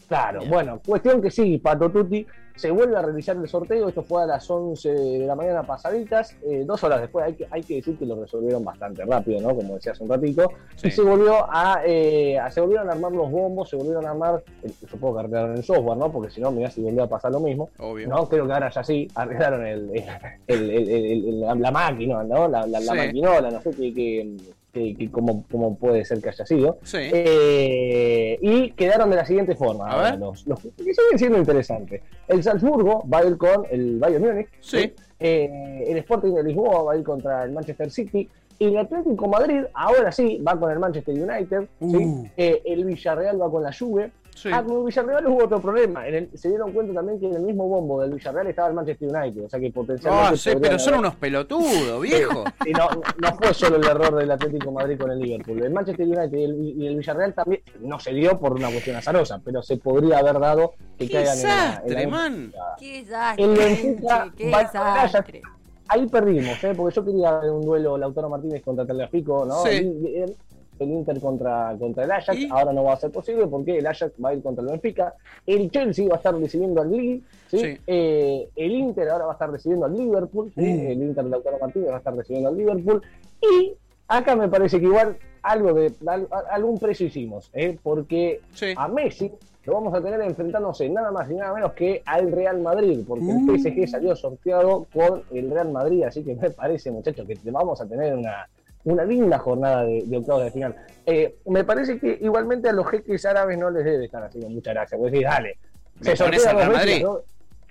Claro, 0.08 0.40
bueno, 0.48 0.80
cuestión 0.86 1.22
que 1.22 1.30
sí, 1.30 1.58
Pato 1.58 1.90
Tutti 1.90 2.26
se 2.58 2.72
vuelve 2.72 2.98
a 2.98 3.02
realizar 3.04 3.38
el 3.38 3.48
sorteo, 3.48 3.88
esto 3.88 4.02
fue 4.02 4.24
a 4.24 4.26
las 4.26 4.50
11 4.50 4.92
de 4.92 5.20
la 5.28 5.36
mañana 5.36 5.62
pasaditas, 5.64 6.36
eh, 6.44 6.64
dos 6.66 6.84
horas 6.84 7.02
después, 7.02 7.24
hay 7.26 7.34
que, 7.36 7.48
hay 7.52 7.62
que 7.64 7.76
decir 7.76 7.98
que 7.98 8.06
lo 8.06 8.20
resolvieron 8.20 8.66
bastante 8.66 9.06
rápido, 9.06 9.40
¿no? 9.42 9.56
Como 9.56 9.76
decía 9.76 9.92
hace 9.92 10.04
un 10.04 10.10
ratito, 10.10 10.52
Sí. 10.76 10.88
y 10.88 10.92
se 10.92 11.02
volvió 11.04 11.46
a, 11.50 11.82
eh, 11.86 12.40
a- 12.40 12.50
se 12.50 12.60
volvieron 12.60 12.90
a 12.90 12.94
armar 12.94 13.12
los 13.12 13.30
bombos, 13.32 13.70
se 13.70 13.76
volvieron 13.76 14.06
a 14.08 14.10
armar, 14.10 14.44
eh, 14.64 14.72
supongo 14.90 15.14
que 15.16 15.20
arreglaron 15.22 15.56
el 15.56 15.64
software, 15.64 15.98
¿no? 15.98 16.12
Porque 16.12 16.32
si 16.32 16.42
no, 16.42 16.52
mirá 16.52 16.72
si 16.72 16.82
volvió 16.82 17.04
a 17.04 17.08
pasar 17.08 17.32
lo 17.32 17.40
mismo, 17.40 17.70
Obvio. 17.78 18.08
no, 18.08 18.28
creo 18.28 18.48
que 18.48 18.54
ahora 18.54 18.70
ya 18.72 18.84
sí, 18.84 19.08
arreglaron 19.14 19.66
el, 19.66 19.90
el- 19.92 20.04
el- 20.48 20.70
el- 20.72 20.90
el- 20.90 21.28
el- 21.30 21.40
la, 21.42 21.54
la 21.56 21.72
máquina, 21.72 22.24
¿no? 22.24 22.48
La, 22.48 22.66
la, 22.66 22.80
la 22.80 22.92
Sí. 22.92 22.98
maquinola, 22.98 23.52
no 23.52 23.62
sé 23.62 23.70
qué, 23.94 24.28
qué- 24.74 25.10
cómo, 25.12 25.46
cómo 25.52 25.76
puede 25.78 26.06
ser 26.06 26.22
que 26.22 26.30
haya 26.30 26.46
sido. 26.46 26.78
Sí. 26.84 26.98
Eh, 27.02 28.38
y 28.42 28.72
quedaron 28.72 29.10
de 29.10 29.16
la 29.16 29.26
siguiente 29.26 29.56
forma. 29.56 29.90
A 29.90 30.12
ver. 30.12 30.20
Los, 30.20 30.46
los 30.48 30.60
que 30.60 30.70
siguen 30.94 31.18
siendo 31.18 31.38
interesantes. 31.38 32.02
El 32.28 32.44
Salzburgo 32.44 33.04
va 33.12 33.20
a 33.20 33.26
ir 33.26 33.38
con 33.38 33.66
el 33.72 33.98
Bayern 34.00 34.24
Múnich. 34.24 34.48
Sí. 34.60 34.94
Eh, 35.20 35.84
el 35.88 35.98
Sporting 35.98 36.34
de 36.34 36.44
Lisboa 36.44 36.84
va 36.84 36.94
a 36.94 36.98
ir 36.98 37.04
contra 37.04 37.44
el 37.44 37.52
Manchester 37.52 37.90
City. 37.92 38.30
Y 38.60 38.66
el 38.66 38.78
Atlético 38.78 39.28
Madrid, 39.28 39.62
ahora 39.74 40.12
sí, 40.12 40.42
va 40.46 40.60
con 40.60 40.72
el 40.72 40.80
Manchester 40.80 41.14
United. 41.16 41.68
¿sí? 41.80 41.86
Uh. 41.96 42.26
Eh, 42.36 42.62
el 42.66 42.86
Villarreal 42.86 43.40
va 43.42 43.50
con 43.52 43.62
la 43.64 43.72
Juve. 43.72 44.12
Sí. 44.38 44.50
Ah, 44.54 44.64
con 44.64 44.78
el 44.78 44.84
Villarreal 44.86 45.26
hubo 45.28 45.46
otro 45.46 45.60
problema. 45.60 46.08
En 46.08 46.14
el- 46.14 46.30
se 46.38 46.50
dieron 46.50 46.72
cuenta 46.72 46.94
también 46.94 47.20
que 47.20 47.26
en 47.26 47.34
el 47.36 47.42
mismo 47.42 47.68
bombo 47.68 48.02
del 48.02 48.14
Villarreal 48.14 48.46
estaba 48.46 48.68
el 48.68 48.76
Manchester 48.76 49.10
United. 49.10 49.46
O 49.46 49.50
sea 49.50 49.60
que 49.60 49.72
potencialmente. 49.72 50.34
Ah, 50.34 50.38
sí, 50.38 50.52
pero 50.62 50.78
son 50.78 51.00
unos 51.00 51.16
pelotudos, 51.16 52.00
viejo. 52.02 52.44
y 52.68 52.72
no, 52.72 52.88
no 53.18 53.36
fue 53.36 53.52
solo 53.56 53.78
el 53.78 53.86
error 53.88 54.16
del 54.16 54.30
Atlético 54.30 54.68
de 54.68 54.72
Madrid 54.74 55.00
con 55.00 55.10
el 55.12 55.20
Liverpool. 55.20 55.64
El 55.64 55.72
Manchester 55.74 56.06
United 56.06 56.38
y 56.38 56.44
el, 56.44 56.56
y 56.84 56.88
el 56.88 56.96
Villarreal 56.98 57.34
también 57.34 57.62
no 57.82 58.00
se 58.00 58.14
dio 58.14 58.38
por 58.40 58.54
una 58.54 58.70
cuestión 58.70 58.96
azarosa, 58.96 59.42
pero 59.44 59.64
se 59.64 59.78
podría 59.78 60.20
haber 60.20 60.40
dado 60.40 60.74
que 61.00 61.08
Qué 61.08 61.14
caigan 61.14 61.38
en 61.40 61.44
la, 61.44 61.50
en 61.50 61.66
desastre, 61.72 62.04
la- 62.04 62.08
man. 62.10 62.54
Qué 62.80 63.02
desastre. 63.04 63.44
El 63.44 63.58
Benfica 63.58 64.34
Qué 64.38 64.46
desastre. 64.46 65.42
Ahí 65.90 66.06
perdimos, 66.08 66.64
¿eh? 66.64 66.74
porque 66.76 66.96
yo 66.96 67.06
quería 67.06 67.40
ver 67.40 67.50
un 67.50 67.62
duelo 67.66 67.98
Lautaro 67.98 68.30
Martínez 68.30 68.62
contra 68.62 68.86
Tagliafico, 68.86 69.46
¿no? 69.46 69.64
Sí. 69.64 69.70
El- 69.78 70.36
el 70.84 70.92
Inter 70.92 71.20
contra, 71.20 71.76
contra 71.80 72.04
el 72.04 72.12
Ajax, 72.12 72.38
¿Y? 72.40 72.50
ahora 72.52 72.74
no 72.74 72.84
va 72.84 72.94
a 72.94 72.98
ser 72.98 73.12
posible 73.12 73.48
porque 73.48 73.78
el 73.78 73.88
Ajax 73.88 74.14
va 74.24 74.30
a 74.30 74.34
ir 74.34 74.42
contra 74.44 74.64
el 74.64 74.70
Benfica. 74.72 75.14
El 75.46 75.70
Chelsea 75.72 76.08
va 76.08 76.16
a 76.16 76.18
estar 76.18 76.36
recibiendo 76.36 76.82
al 76.82 76.92
Lille, 76.92 77.22
¿sí? 77.50 77.60
Sí. 77.60 77.78
Eh, 77.88 78.50
el 78.56 78.72
Inter 78.72 79.10
ahora 79.10 79.26
va 79.26 79.32
a 79.32 79.34
estar 79.34 79.52
recibiendo 79.52 79.86
al 79.86 79.96
Liverpool, 79.98 80.52
¿sí? 80.56 80.62
Mm. 80.62 80.88
el 80.88 81.02
Inter 81.04 81.24
de 81.26 81.30
Lautaro 81.30 81.58
Martínez 81.60 81.90
va 81.90 81.96
a 81.96 81.98
estar 82.00 82.16
recibiendo 82.16 82.50
al 82.50 82.58
Liverpool. 82.58 83.02
Y 83.42 83.74
acá 84.08 84.36
me 84.36 84.48
parece 84.48 84.80
que 84.80 84.86
igual 84.86 85.18
algo 85.44 85.74
de 85.74 85.92
al- 86.08 86.28
algún 86.52 86.78
precio 86.80 87.06
hicimos, 87.08 87.50
¿eh? 87.54 87.78
porque 87.82 88.42
a 88.76 88.88
Messi 88.88 89.32
lo 89.64 89.74
vamos 89.74 89.94
a 89.94 90.02
tener 90.02 90.22
enfrentándose 90.22 90.88
nada 90.90 91.12
más 91.12 91.30
y 91.30 91.34
nada 91.36 91.54
menos 91.54 91.74
que 91.74 92.02
al 92.06 92.32
Real 92.32 92.60
Madrid, 92.62 93.02
porque 93.06 93.26
el 93.30 93.60
PSG 93.60 93.88
salió 93.90 94.16
sorteado 94.16 94.88
con 94.94 95.24
el 95.34 95.52
Real 95.52 95.72
Madrid, 95.72 96.04
así 96.04 96.24
que 96.24 96.36
me 96.36 96.50
parece, 96.52 96.90
muchachos, 96.90 97.28
que 97.28 97.38
vamos 97.52 97.80
a 97.82 97.86
tener 97.86 98.16
una, 98.16 98.48
una 98.88 99.04
linda 99.04 99.38
jornada 99.38 99.84
de, 99.84 100.04
de 100.06 100.18
octavos 100.18 100.44
de 100.46 100.52
final. 100.52 100.76
Eh, 101.06 101.36
me 101.48 101.64
parece 101.64 102.00
que 102.00 102.18
igualmente 102.22 102.70
a 102.70 102.74
los 102.74 102.88
jeques 102.90 103.26
árabes 103.26 103.58
no 103.58 103.70
les 103.70 103.84
debe 103.84 104.06
estar 104.06 104.24
haciendo 104.24 104.50
mucha 104.50 104.72
gracia, 104.74 104.98
porque 104.98 105.12
decís, 105.12 105.28
dale, 105.28 105.58
¿Me 106.00 106.16
pones 106.16 106.18
sortea 106.18 106.54
dos 106.54 106.60
veces, 106.62 106.74
Madrid? 106.74 107.04
¿no? 107.04 107.20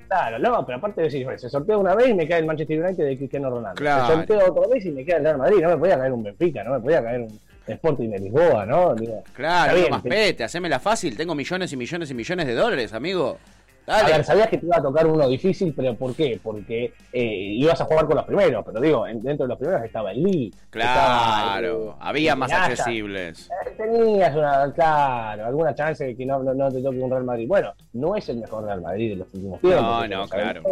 Claro, 0.09 0.39
no, 0.39 0.65
pero 0.65 0.79
aparte 0.79 1.01
de 1.01 1.07
decir, 1.07 1.27
se 1.37 1.49
sortea 1.49 1.77
una 1.79 1.95
vez 1.95 2.09
y 2.09 2.15
me 2.15 2.29
cae 2.29 2.41
el 2.41 2.47
Manchester 2.47 2.85
United 2.85 3.05
de 3.05 3.17
Cristiano 3.17 3.51
Ronaldo. 3.51 3.81
Claro. 3.81 4.07
Se 4.07 4.13
sortea 4.13 4.51
otra 4.51 4.69
vez 4.69 4.85
y 4.85 4.91
me 4.91 5.05
queda 5.05 5.17
el 5.17 5.25
Real 5.25 5.39
Madrid. 5.39 5.59
No 5.63 5.69
me 5.71 5.77
podía 5.79 5.99
caer 5.99 6.13
un 6.13 6.23
Benfica, 6.23 6.63
no 6.63 6.73
me 6.75 6.81
podía 6.81 7.03
caer 7.03 7.21
un 7.23 7.41
Sporting 7.67 8.11
de 8.11 8.19
Lisboa, 8.21 8.65
¿no? 8.67 8.95
Digo, 8.95 9.25
Claro, 9.33 9.77
no 9.77 9.89
más 9.89 10.03
pete, 10.03 10.45
hacémela 10.45 10.79
fácil. 10.79 11.17
Tengo 11.17 11.35
millones 11.35 11.73
y 11.73 11.77
millones 11.77 12.11
y 12.11 12.15
millones 12.15 12.47
de 12.47 12.55
dólares, 12.55 12.93
amigo. 12.93 13.39
A 13.89 14.03
Dale. 14.03 14.13
ver, 14.15 14.25
sabías 14.25 14.49
que 14.49 14.59
te 14.59 14.67
iba 14.67 14.77
a 14.79 14.83
tocar 14.83 15.07
uno 15.07 15.29
difícil, 15.29 15.73
pero 15.77 15.95
¿por 15.95 16.15
qué? 16.15 16.41
Porque 16.43 16.93
eh, 17.13 17.25
ibas 17.55 17.81
a 17.81 17.85
jugar 17.85 18.07
con 18.07 18.17
los 18.17 18.25
primeros, 18.25 18.65
pero 18.65 18.81
digo, 18.81 19.07
en- 19.07 19.21
dentro 19.23 19.45
de 19.45 19.49
los 19.51 19.59
primeros 19.59 19.85
estaba 19.85 20.11
el 20.13 20.23
Lee. 20.25 20.53
Claro, 20.71 20.91
estaba, 20.91 21.91
eh, 21.91 21.95
había 22.01 22.35
más 22.37 22.51
accesibles. 22.53 23.49
Eh, 23.51 23.71
Tenías 23.77 24.35
una, 24.35 24.73
claro, 24.73 25.47
alguna 25.47 25.75
chance 25.75 26.05
de 26.05 26.17
que 26.17 26.27
no, 26.27 26.43
no, 26.43 26.55
no 26.55 26.71
te 26.73 26.83
toque 26.83 26.99
un 26.99 27.11
Real 27.11 27.25
Madrid. 27.25 27.47
Bueno, 27.47 27.73
no 27.93 28.17
es 28.17 28.29
el 28.29 28.39
mejor 28.39 28.65
Real 28.65 28.81
Madrid 28.81 29.11
de 29.11 29.17
los 29.17 29.29
últimos 29.35 29.61
tiempos. 29.61 29.83
No, 29.83 30.09
no, 30.09 30.29
claro. 30.29 30.63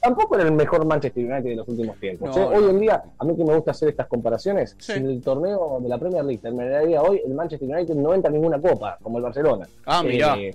Tampoco 0.00 0.34
era 0.36 0.44
el 0.44 0.52
mejor 0.52 0.84
Manchester 0.86 1.24
United 1.24 1.50
de 1.50 1.56
los 1.56 1.68
últimos 1.68 1.96
tiempos. 1.98 2.36
No, 2.36 2.52
¿eh? 2.52 2.56
Hoy 2.58 2.70
en 2.70 2.80
día, 2.80 3.02
a 3.18 3.24
mí 3.24 3.36
que 3.36 3.44
me 3.44 3.54
gusta 3.54 3.70
hacer 3.70 3.88
estas 3.88 4.06
comparaciones, 4.08 4.76
Sí. 4.78 4.92
si 4.92 4.98
el 4.98 5.22
torneo 5.22 5.78
de 5.80 5.88
la 5.88 5.98
Premier 5.98 6.24
League 6.24 6.42
terminaría 6.42 7.00
hoy, 7.02 7.20
el 7.24 7.32
Manchester 7.34 7.68
United 7.68 7.94
no 7.94 8.12
entra 8.14 8.28
a 8.30 8.32
ninguna 8.32 8.60
copa, 8.60 8.98
como 9.02 9.18
el 9.18 9.24
Barcelona. 9.24 9.66
Ah, 9.86 10.02
mirá. 10.02 10.36
Eh, 10.38 10.54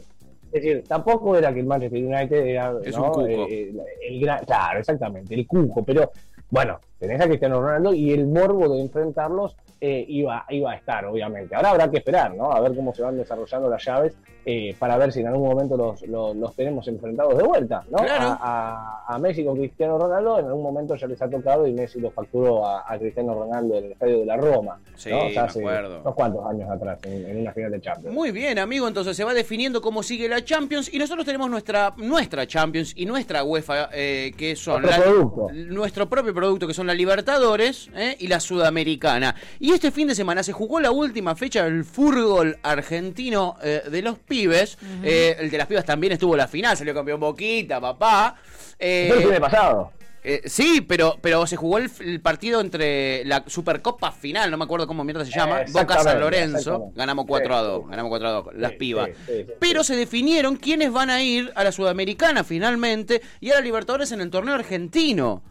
es 0.53 0.61
decir, 0.61 0.83
tampoco 0.87 1.35
era 1.35 1.51
que 1.51 1.61
el 1.61 1.65
Manchester 1.65 2.03
United 2.03 2.45
era 2.45 2.73
Es 2.83 2.95
¿no? 2.95 3.05
un 3.05 3.09
cuco. 3.09 3.27
Eh, 3.27 3.73
el 4.07 4.19
gran, 4.19 4.45
claro, 4.45 4.79
exactamente, 4.79 5.33
el 5.33 5.47
cuco, 5.47 5.83
pero 5.83 6.11
bueno, 6.51 6.79
tenés 7.07 7.21
a 7.21 7.27
Cristiano 7.27 7.61
Ronaldo 7.61 7.93
y 7.93 8.11
el 8.11 8.27
morbo 8.27 8.69
de 8.73 8.81
enfrentarlos 8.81 9.55
eh, 9.81 10.05
iba, 10.07 10.45
iba 10.49 10.71
a 10.71 10.75
estar, 10.75 11.05
obviamente. 11.05 11.55
Ahora 11.55 11.71
habrá 11.71 11.91
que 11.91 11.97
esperar, 11.97 12.33
¿no? 12.35 12.51
A 12.51 12.59
ver 12.61 12.73
cómo 12.75 12.93
se 12.93 13.01
van 13.01 13.17
desarrollando 13.17 13.69
las 13.69 13.83
llaves 13.83 14.15
eh, 14.45 14.75
para 14.79 14.97
ver 14.97 15.11
si 15.11 15.19
en 15.21 15.27
algún 15.27 15.47
momento 15.49 15.75
los, 15.77 16.01
los, 16.03 16.35
los 16.35 16.55
tenemos 16.55 16.85
enfrentados 16.87 17.37
de 17.37 17.43
vuelta, 17.43 17.83
¿no? 17.89 17.97
Claro. 17.97 18.37
A, 18.41 19.03
a- 19.07 19.15
a 19.15 19.19
Messi 19.19 19.43
con 19.43 19.57
Cristiano 19.57 19.97
Ronaldo, 19.99 20.39
en 20.39 20.45
algún 20.45 20.63
momento 20.63 20.95
ya 20.95 21.07
les 21.07 21.21
ha 21.21 21.29
tocado 21.29 21.67
y 21.67 21.73
Messi 21.73 21.99
lo 21.99 22.11
facturó 22.11 22.65
a, 22.65 22.85
a 22.87 22.97
Cristiano 22.97 23.33
Ronaldo 23.33 23.77
en 23.77 23.85
el 23.85 23.91
estadio 23.91 24.19
de 24.19 24.25
la 24.25 24.37
Roma, 24.37 24.79
Sí, 24.95 25.09
¿no? 25.09 25.25
O 25.27 25.29
sea, 25.29 25.43
hace 25.45 25.59
unos 25.63 26.15
cuantos 26.15 26.45
años 26.45 26.69
atrás, 26.69 26.99
en, 27.03 27.25
en 27.29 27.41
una 27.41 27.51
final 27.53 27.71
de 27.71 27.81
Champions. 27.81 28.15
Muy 28.15 28.31
bien, 28.31 28.59
amigo, 28.59 28.87
entonces 28.87 29.15
se 29.17 29.23
va 29.25 29.33
definiendo 29.33 29.81
cómo 29.81 30.01
sigue 30.03 30.27
la 30.29 30.43
Champions 30.43 30.93
y 30.93 30.97
nosotros 30.99 31.25
tenemos 31.25 31.49
nuestra 31.49 31.93
nuestra 31.97 32.47
Champions 32.47 32.93
y 32.95 33.05
nuestra 33.05 33.43
UEFA, 33.43 33.89
eh, 33.93 34.31
que 34.37 34.55
son 34.55 34.81
Nuestro 34.81 35.03
la- 35.05 35.11
producto. 35.11 35.47
nuestro 35.53 36.09
propio 36.09 36.33
producto, 36.33 36.67
que 36.67 36.73
son 36.73 36.87
la 36.87 36.92
Libertadores 36.93 37.89
eh, 37.95 38.15
y 38.19 38.27
la 38.27 38.39
Sudamericana. 38.39 39.35
Y 39.59 39.71
este 39.71 39.91
fin 39.91 40.07
de 40.07 40.15
semana 40.15 40.43
se 40.43 40.51
jugó 40.53 40.79
la 40.79 40.91
última 40.91 41.35
fecha 41.35 41.63
del 41.65 41.83
fútbol 41.85 42.57
argentino 42.63 43.57
eh, 43.63 43.83
de 43.89 44.01
los 44.01 44.19
pibes. 44.19 44.77
Eh, 45.03 45.35
el 45.39 45.49
de 45.49 45.57
las 45.57 45.67
pibas 45.67 45.85
también 45.85 46.13
estuvo 46.13 46.33
en 46.33 46.39
la 46.39 46.47
final, 46.47 46.75
salió 46.77 46.93
campeón 46.93 47.19
Boquita, 47.19 47.79
papá. 47.81 48.35
Eh, 48.79 49.05
Fue 49.07 49.17
el 49.17 49.23
fin 49.23 49.31
de 49.33 49.39
pasado. 49.39 49.91
eh, 50.25 50.41
sí, 50.45 50.81
pero, 50.81 51.17
pero 51.21 51.45
se 51.47 51.55
jugó 51.57 51.77
el, 51.77 51.89
el 51.99 52.21
partido 52.21 52.59
entre 52.61 53.23
la 53.25 53.43
Supercopa 53.47 54.11
final, 54.11 54.49
no 54.51 54.57
me 54.57 54.63
acuerdo 54.65 54.87
cómo 54.87 55.03
mierda 55.03 55.25
se 55.25 55.31
llama, 55.31 55.61
Eh, 55.61 55.65
Boca 55.71 55.99
San 56.01 56.19
Lorenzo, 56.19 56.91
ganamos 56.95 57.25
4 57.27 57.55
a 57.55 57.59
Sí, 57.59 57.65
2, 57.67 57.81
sí. 57.83 57.89
ganamos 57.89 58.09
4 58.09 58.27
a 58.27 58.31
2, 58.31 58.45
las 58.55 58.71
Sí, 58.71 58.77
pibas. 58.77 59.07
sí, 59.09 59.13
sí, 59.27 59.33
sí, 59.47 59.51
pero 59.59 59.83
sí. 59.83 59.93
se 59.93 59.99
definieron 59.99 60.55
quiénes 60.55 60.91
van 60.91 61.09
a 61.09 61.21
ir 61.21 61.51
a 61.55 61.63
la 61.63 61.71
Sudamericana 61.71 62.43
finalmente 62.43 63.21
y 63.41 63.51
a 63.51 63.55
la 63.55 63.61
Libertadores 63.61 64.11
en 64.11 64.21
el 64.21 64.29
torneo 64.29 64.55
argentino, 64.55 65.43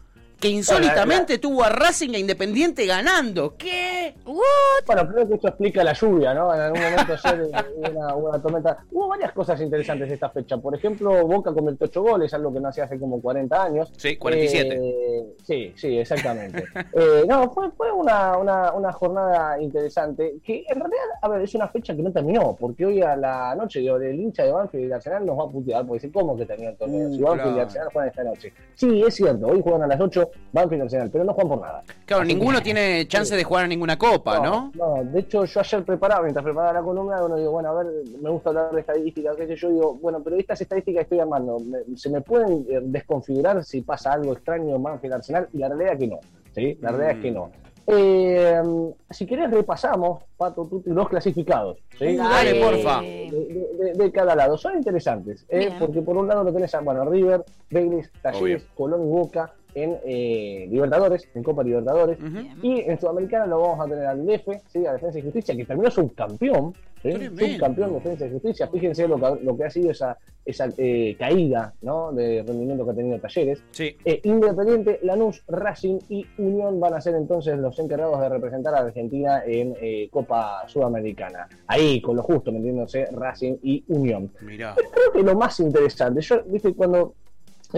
que 0.43 0.49
insólitamente 0.49 1.37
tuvo 1.37 1.63
a 1.63 1.69
Racing 1.69 2.09
e 2.15 2.19
Independiente 2.19 2.85
ganando. 2.85 3.55
¿Qué? 3.55 4.13
Bueno, 4.25 5.07
creo 5.07 5.25
que 5.25 5.35
esto 5.35 5.47
explica 5.47 5.85
la 5.85 5.93
lluvia, 5.93 6.33
¿no? 6.33 6.53
En 6.53 6.59
algún 6.59 6.81
momento 6.81 7.13
ayer 7.13 7.49
eh, 7.53 7.89
hubo 8.13 8.27
una, 8.27 8.41
tormenta. 8.41 8.77
Hubo 8.91 9.07
varias 9.07 9.31
cosas 9.31 9.61
interesantes 9.61 10.11
esta 10.11 10.29
fecha. 10.29 10.57
Por 10.57 10.75
ejemplo, 10.75 11.25
Boca 11.25 11.53
convirtió 11.53 11.87
8 11.87 12.01
goles, 12.01 12.33
algo 12.33 12.51
que 12.51 12.59
no 12.59 12.67
hacía 12.67 12.83
hace 12.83 12.99
como 12.99 13.21
40 13.21 13.63
años. 13.63 13.93
Sí, 13.95 14.17
47. 14.17 14.75
Eh, 14.75 15.35
sí, 15.45 15.73
sí, 15.77 15.97
exactamente. 15.97 16.65
Eh, 16.95 17.23
no, 17.27 17.49
fue, 17.51 17.71
fue 17.71 17.91
una, 17.91 18.37
una, 18.37 18.71
una 18.73 18.91
jornada 18.91 19.59
interesante 19.59 20.35
que 20.43 20.63
en 20.67 20.79
realidad, 20.79 21.03
a 21.21 21.27
ver, 21.27 21.41
es 21.41 21.55
una 21.55 21.67
fecha 21.67 21.95
que 21.95 22.03
no 22.03 22.11
terminó, 22.11 22.55
porque 22.59 22.85
hoy 22.85 23.01
a 23.01 23.15
la 23.15 23.55
noche 23.55 23.79
el 23.79 24.19
hincha 24.19 24.43
de 24.43 24.51
Banfield 24.51 24.85
y 24.85 24.87
de 24.89 24.93
Arsenal 24.93 25.25
nos 25.25 25.39
va 25.39 25.43
a 25.45 25.49
putear, 25.49 25.85
porque 25.87 26.05
dice, 26.05 26.13
¿cómo 26.13 26.37
que 26.37 26.45
terminó 26.45 26.71
el 26.71 26.77
torneo? 26.77 27.07
Uh, 27.07 27.15
si 27.15 27.21
Banfield 27.21 27.57
y. 27.57 27.59
Arsenal 27.61 27.89
juegan 27.91 28.09
esta 28.09 28.23
noche. 28.23 28.53
Sí, 28.75 29.01
es 29.01 29.15
cierto, 29.15 29.47
hoy 29.47 29.61
juegan 29.61 29.83
a 29.83 29.87
las 29.87 29.99
8 29.99 30.29
Banfield 30.51 30.81
y 30.81 30.83
Arsenal, 30.83 31.09
pero 31.11 31.23
no 31.23 31.33
juegan 31.33 31.49
por 31.49 31.61
nada. 31.61 31.83
Claro, 32.05 32.23
Así 32.23 32.33
ninguno 32.33 32.57
que- 32.59 32.63
tiene 32.65 33.07
chance 33.07 33.35
de 33.35 33.43
jugar 33.43 33.65
a 33.65 33.67
ninguna 33.67 33.97
copa, 33.97 34.39
¿no? 34.39 34.71
No, 34.75 35.03
de 35.03 35.19
hecho 35.21 35.45
yo 35.45 35.59
ayer 35.59 35.83
preparaba, 35.83 36.21
mientras 36.23 36.43
preparaba 36.43 36.73
la 36.73 36.81
columna, 36.81 37.19
bueno, 37.21 37.37
digo, 37.37 37.51
bueno, 37.51 37.69
a 37.69 37.83
ver, 37.83 37.87
me 38.21 38.29
gusta 38.29 38.49
hablar 38.49 38.71
de 38.71 38.81
estadísticas, 38.81 39.35
qué 39.35 39.47
sé 39.47 39.55
yo, 39.55 39.69
digo, 39.69 39.95
bueno, 39.95 40.21
pero 40.23 40.35
estas 40.37 40.61
estadísticas 40.61 40.99
que 40.99 41.03
estoy 41.03 41.19
armando, 41.19 41.57
¿se 41.95 42.09
me 42.09 42.21
pueden 42.21 42.65
eh, 42.69 42.79
desconfigurar 42.83 43.63
si 43.63 43.81
pasa 43.81 44.13
algo 44.13 44.33
extraño 44.33 44.75
en 44.75 44.83
Banfield 44.83 45.15
Arsenal? 45.15 45.47
Y 45.53 45.57
la 45.57 45.69
realidad 45.69 45.93
es 45.93 45.99
que 45.99 46.07
no, 46.07 46.19
¿sí? 46.53 46.77
La 46.81 46.91
realidad 46.91 47.17
es 47.17 47.21
que 47.23 47.31
no. 47.31 47.49
Eh, 47.85 48.61
si 49.09 49.25
querés 49.25 49.51
repasamos, 49.51 50.23
Pato, 50.37 50.65
tú, 50.65 50.81
los 50.85 51.09
clasificados, 51.09 51.79
¿sí? 51.99 52.15
Uh, 52.15 52.17
dale, 52.17 52.61
porfa. 52.61 53.01
De, 53.01 53.29
de- 53.29 53.85
de- 53.85 53.93
de 54.05 54.11
cada 54.11 54.35
lado. 54.35 54.57
Son 54.57 54.73
interesantes, 54.77 55.45
¿eh? 55.49 55.69
Porque 55.77 56.01
por 56.01 56.15
un 56.15 56.27
lado 56.29 56.45
lo 56.45 56.53
tenés 56.53 56.73
a, 56.75 56.79
bueno, 56.79 57.03
River, 57.03 57.43
Vélez, 57.69 58.09
Talleres. 58.21 58.63
Colón 58.73 59.03
y 59.05 59.09
Boca 59.11 59.51
en 59.75 59.97
eh, 60.05 60.67
Libertadores, 60.69 61.27
en 61.33 61.43
Copa 61.43 61.63
Libertadores. 61.63 62.17
Y 62.61 62.81
en 62.81 62.99
Sudamericana 62.99 63.45
lo 63.47 63.59
vamos 63.59 63.85
a 63.85 63.89
tener 63.89 64.05
al 64.05 64.25
DF, 64.25 64.47
¿sí? 64.67 64.85
a 64.85 64.93
Defensa 64.93 65.19
y 65.19 65.21
Justicia, 65.21 65.55
que 65.55 65.65
terminó 65.65 65.89
subcampeón. 65.91 66.73
¿sí? 67.01 67.11
Subcampeón 67.11 67.89
de 67.89 67.95
Defensa 67.95 68.25
y 68.27 68.31
Justicia. 68.31 68.67
Fíjense 68.67 69.07
lo 69.07 69.17
que, 69.17 69.43
lo 69.43 69.57
que 69.57 69.63
ha 69.65 69.69
sido 69.69 69.91
esa, 69.91 70.17
esa 70.45 70.67
eh, 70.77 71.15
caída 71.17 71.73
¿no? 71.81 72.11
de 72.11 72.43
rendimiento 72.45 72.85
que 72.85 72.91
ha 72.91 72.95
tenido 72.95 73.19
Talleres. 73.19 73.63
Sí. 73.71 73.95
Eh, 74.03 74.19
Independiente, 74.23 74.99
Lanús, 75.03 75.43
Racing 75.47 75.99
y 76.09 76.25
Unión 76.37 76.79
van 76.79 76.93
a 76.93 77.01
ser 77.01 77.15
entonces 77.15 77.57
los 77.57 77.77
encargados 77.79 78.19
de 78.19 78.29
representar 78.29 78.75
a 78.75 78.79
Argentina 78.79 79.43
en 79.45 79.75
eh, 79.81 80.09
Copa 80.11 80.63
Sudamericana. 80.67 81.47
Ahí, 81.67 82.01
con 82.01 82.15
lo 82.15 82.23
justo, 82.23 82.51
metiéndose 82.51 83.05
Racing 83.11 83.57
y 83.63 83.83
Unión 83.87 84.31
Mirá. 84.41 84.75
creo 84.75 85.11
que 85.13 85.23
lo 85.23 85.35
más 85.35 85.59
interesante, 85.59 86.21
yo, 86.21 86.43
viste, 86.45 86.73
cuando, 86.73 87.13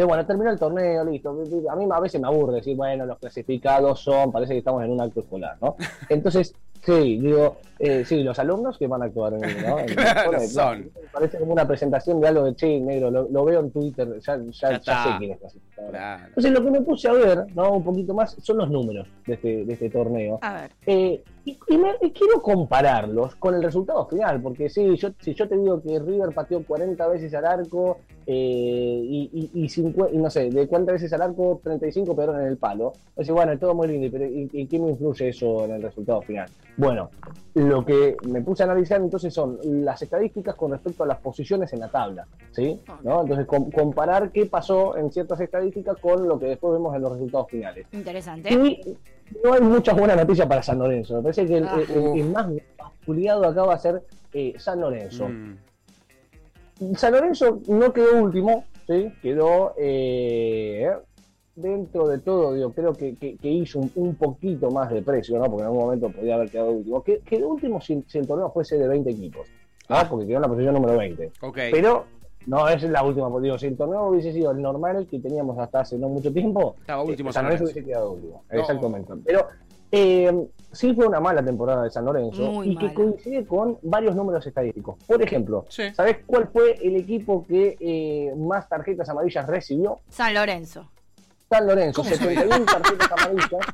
bueno, 0.04 0.26
terminó 0.26 0.50
el 0.52 0.60
torneo, 0.60 1.06
listo, 1.06 1.30
a 1.70 1.76
mí 1.76 1.86
a 1.90 2.00
veces 2.00 2.20
me 2.20 2.28
aburre 2.28 2.56
decir, 2.56 2.76
bueno, 2.76 3.06
los 3.06 3.18
clasificados 3.18 4.02
son, 4.02 4.32
parece 4.32 4.54
que 4.54 4.60
estamos 4.60 4.84
en 4.84 4.92
un 4.92 5.02
acto 5.02 5.22
escolar, 5.22 5.56
¿no? 5.62 5.76
Entonces, 6.10 6.54
sí, 6.82 7.18
digo, 7.20 7.58
eh, 7.80 8.04
sí, 8.06 8.22
los 8.22 8.38
alumnos 8.40 8.78
que 8.78 8.88
van 8.88 9.02
a 9.02 9.06
actuar 9.06 9.34
en, 9.36 9.40
¿no? 9.42 9.80
En- 9.80 9.86
Claro, 9.88 10.32
bueno, 10.32 10.48
son. 10.48 10.92
Parece 11.14 11.40
como 11.40 11.54
una 11.54 11.66
presentación 11.66 12.20
de 12.20 12.28
algo 12.28 12.44
de 12.44 12.56
che, 12.56 12.80
negro, 12.80 13.10
lo, 13.10 13.30
lo 13.30 13.46
veo 13.46 13.62
en 13.62 13.72
Twitter, 13.72 14.20
ya, 14.20 14.38
ya, 14.52 14.80
Ya 14.82 15.04
sé 15.04 15.10
quién 15.18 15.32
es 15.32 15.40
clasificado. 15.40 15.75
Claro. 15.90 16.24
Entonces, 16.28 16.52
lo 16.52 16.64
que 16.64 16.72
me 16.72 16.82
puse 16.82 17.08
a 17.08 17.14
ver, 17.14 17.46
¿no? 17.54 17.74
Un 17.74 17.84
poquito 17.84 18.14
más, 18.14 18.36
son 18.42 18.58
los 18.58 18.70
números 18.70 19.08
de 19.28 19.34
este, 19.34 19.66
de 19.66 19.74
este 19.74 19.90
torneo. 19.90 20.40
A 20.42 20.54
ver. 20.62 20.72
Eh, 20.86 21.24
y, 21.44 21.60
y 21.68 21.78
me- 21.78 21.96
y 22.02 22.12
quiero 22.12 22.42
compararlos 22.42 23.36
con 23.36 23.54
el 23.56 23.62
resultado 23.62 24.06
final, 24.08 24.42
porque 24.42 24.70
sí, 24.70 24.96
yo, 24.98 25.10
si 25.20 25.34
yo 25.36 25.48
te 25.48 25.58
digo 25.58 25.82
que 25.82 26.00
River 26.00 26.34
pateó 26.34 26.64
40 26.64 27.08
veces 27.08 27.34
al 27.36 27.46
arco 27.46 27.98
eh, 28.26 29.02
y, 29.04 29.30
y, 29.32 29.64
y, 29.64 29.68
cincue- 29.68 30.10
y 30.12 30.18
no 30.18 30.30
sé, 30.30 30.50
de 30.50 30.68
40 30.68 30.94
veces 30.94 31.14
al 31.14 31.22
arco, 31.22 31.60
35 31.64 32.16
pegaron 32.16 32.42
en 32.42 32.48
el 32.48 32.58
palo, 32.58 32.94
es 33.16 33.30
bueno, 33.30 33.52
es 33.52 33.60
todo 33.60 33.76
muy 33.76 33.88
lindo, 33.88 34.08
pero 34.12 34.26
¿y, 34.26 34.50
y 34.52 34.66
qué 34.66 34.80
me 34.80 34.90
influye 34.90 35.30
eso 35.30 35.66
en 35.66 35.72
el 35.74 35.82
resultado 35.84 36.22
final? 36.24 36.50
Bueno, 36.78 37.10
lo 37.54 37.86
que 37.86 38.18
me 38.28 38.42
puse 38.42 38.64
a 38.64 38.66
analizar 38.66 39.00
entonces 39.00 39.34
son 39.34 39.60
las 39.64 40.02
estadísticas 40.02 40.56
con 40.56 40.72
respecto 40.72 41.04
a 41.04 41.08
las 41.08 41.20
posiciones 41.20 41.72
en 41.74 41.80
la 41.80 41.88
tabla, 41.90 42.26
¿sí? 42.52 42.82
¿No? 43.04 43.22
Entonces 43.22 43.46
com- 43.46 43.70
comparar 43.72 44.32
qué 44.32 44.46
pasó 44.48 44.98
en 44.98 45.12
ciertas 45.12 45.40
estadísticas 45.40 45.65
con 46.02 46.28
lo 46.28 46.40
que 46.40 46.46
después 46.48 46.74
vemos 46.74 46.96
en 46.96 47.02
los 47.02 47.12
resultados 47.14 47.48
finales. 47.50 47.86
Interesante. 47.92 48.54
Y 48.54 48.98
no 49.44 49.54
hay 49.54 49.62
muchas 49.62 49.98
buenas 49.98 50.18
noticias 50.18 50.48
para 50.48 50.62
San 50.64 50.80
Lorenzo. 50.80 51.16
Me 51.18 51.22
parece 51.24 51.46
que 51.46 51.58
el, 51.58 51.68
Ah. 51.68 51.80
el- 51.90 51.92
el- 51.98 52.20
el 52.20 52.30
más 52.30 52.48
basculeado 52.78 53.46
acá 53.46 53.64
va 53.64 53.74
a 53.76 53.80
ser 53.80 54.04
eh, 54.34 54.54
San 54.58 54.82
Lorenzo. 54.82 55.28
Mm. 55.30 55.56
San 56.96 57.14
Lorenzo 57.14 57.60
no 57.68 57.94
quedó 57.94 58.22
último, 58.22 58.66
¿sí? 58.86 59.12
quedó 59.22 59.74
eh, 59.78 60.90
dentro 61.56 62.08
de 62.10 62.20
todo, 62.20 62.54
digo, 62.54 62.74
creo 62.74 62.92
que, 62.94 63.16
que- 63.16 63.38
que 63.38 63.48
hizo 63.50 63.80
un, 63.80 63.92
un 63.96 64.16
poquito 64.16 64.70
más 64.72 64.92
de 64.92 65.02
precio, 65.02 65.38
¿no? 65.40 65.46
porque 65.46 65.62
en 65.62 65.68
algún 65.68 65.80
momento 65.86 66.10
podía 66.10 66.36
haber 66.36 66.50
quedado 66.50 66.72
último. 66.72 67.02
Que- 67.02 67.20
Quedó 67.20 67.48
último 67.48 67.80
si, 67.80 68.04
si 68.08 68.18
el 68.18 68.28
torneo 68.28 68.52
fuese 68.52 68.78
de 68.78 68.88
20 68.90 69.10
equipos, 69.10 69.48
¿no? 69.90 69.96
Ah. 69.96 70.06
porque 70.10 70.26
quedó 70.28 70.36
en 70.38 70.42
la 70.42 70.48
posición 70.50 70.74
número 70.74 70.98
20. 70.98 71.32
Ok. 71.42 71.58
Pero 71.72 72.06
no 72.48 72.68
es 72.70 72.84
la 72.84 73.04
última, 73.04 73.30
porque 73.30 73.46
digo, 73.46 73.58
si 73.58 73.68
el 73.68 73.78
torneo 73.78 74.08
hubiese 74.08 74.32
sido 74.34 74.52
el 74.52 74.62
normal 74.62 75.08
que 75.10 75.20
teníamos 75.20 75.58
hasta 75.60 75.82
hace 75.82 75.98
no 75.98 76.10
mucho 76.10 76.32
tiempo, 76.32 76.76
Estaba 76.82 77.04
último 77.04 77.30
eh, 77.30 77.34
San 77.34 77.46
Lorenzo 77.46 77.64
hubiese 77.66 77.84
quedado 77.84 78.12
último. 78.12 78.44
No. 78.52 78.60
Exactamente. 78.60 79.14
Pero 79.26 79.48
eh, 79.92 80.48
sí 80.72 80.94
fue 80.94 81.08
una 81.08 81.20
mala 81.20 81.44
temporada 81.44 81.84
de 81.84 81.90
San 81.90 82.06
Lorenzo 82.06 82.52
Muy 82.52 82.70
y 82.70 82.78
que 82.78 82.94
coincide 82.94 83.46
con 83.46 83.78
varios 83.82 84.16
números 84.16 84.46
estadísticos. 84.46 84.98
Por 85.08 85.22
ejemplo, 85.22 85.66
Sí. 85.70 85.84
¿sabés 85.94 86.18
cuál 86.26 86.48
fue 86.48 86.74
el 86.86 86.96
equipo 86.98 87.46
que 87.48 87.78
eh, 87.80 88.34
más 88.36 88.68
tarjetas 88.68 89.08
amarillas 89.10 89.48
recibió? 89.48 90.00
San 90.10 90.34
Lorenzo. 90.34 90.90
San 91.56 91.68
Lorenzo, 91.68 92.02
¿Cómo 92.04 92.16
sabés? 92.16 92.38
71 92.40 92.66
tarjetas 92.66 93.12
amarillas. 93.12 93.66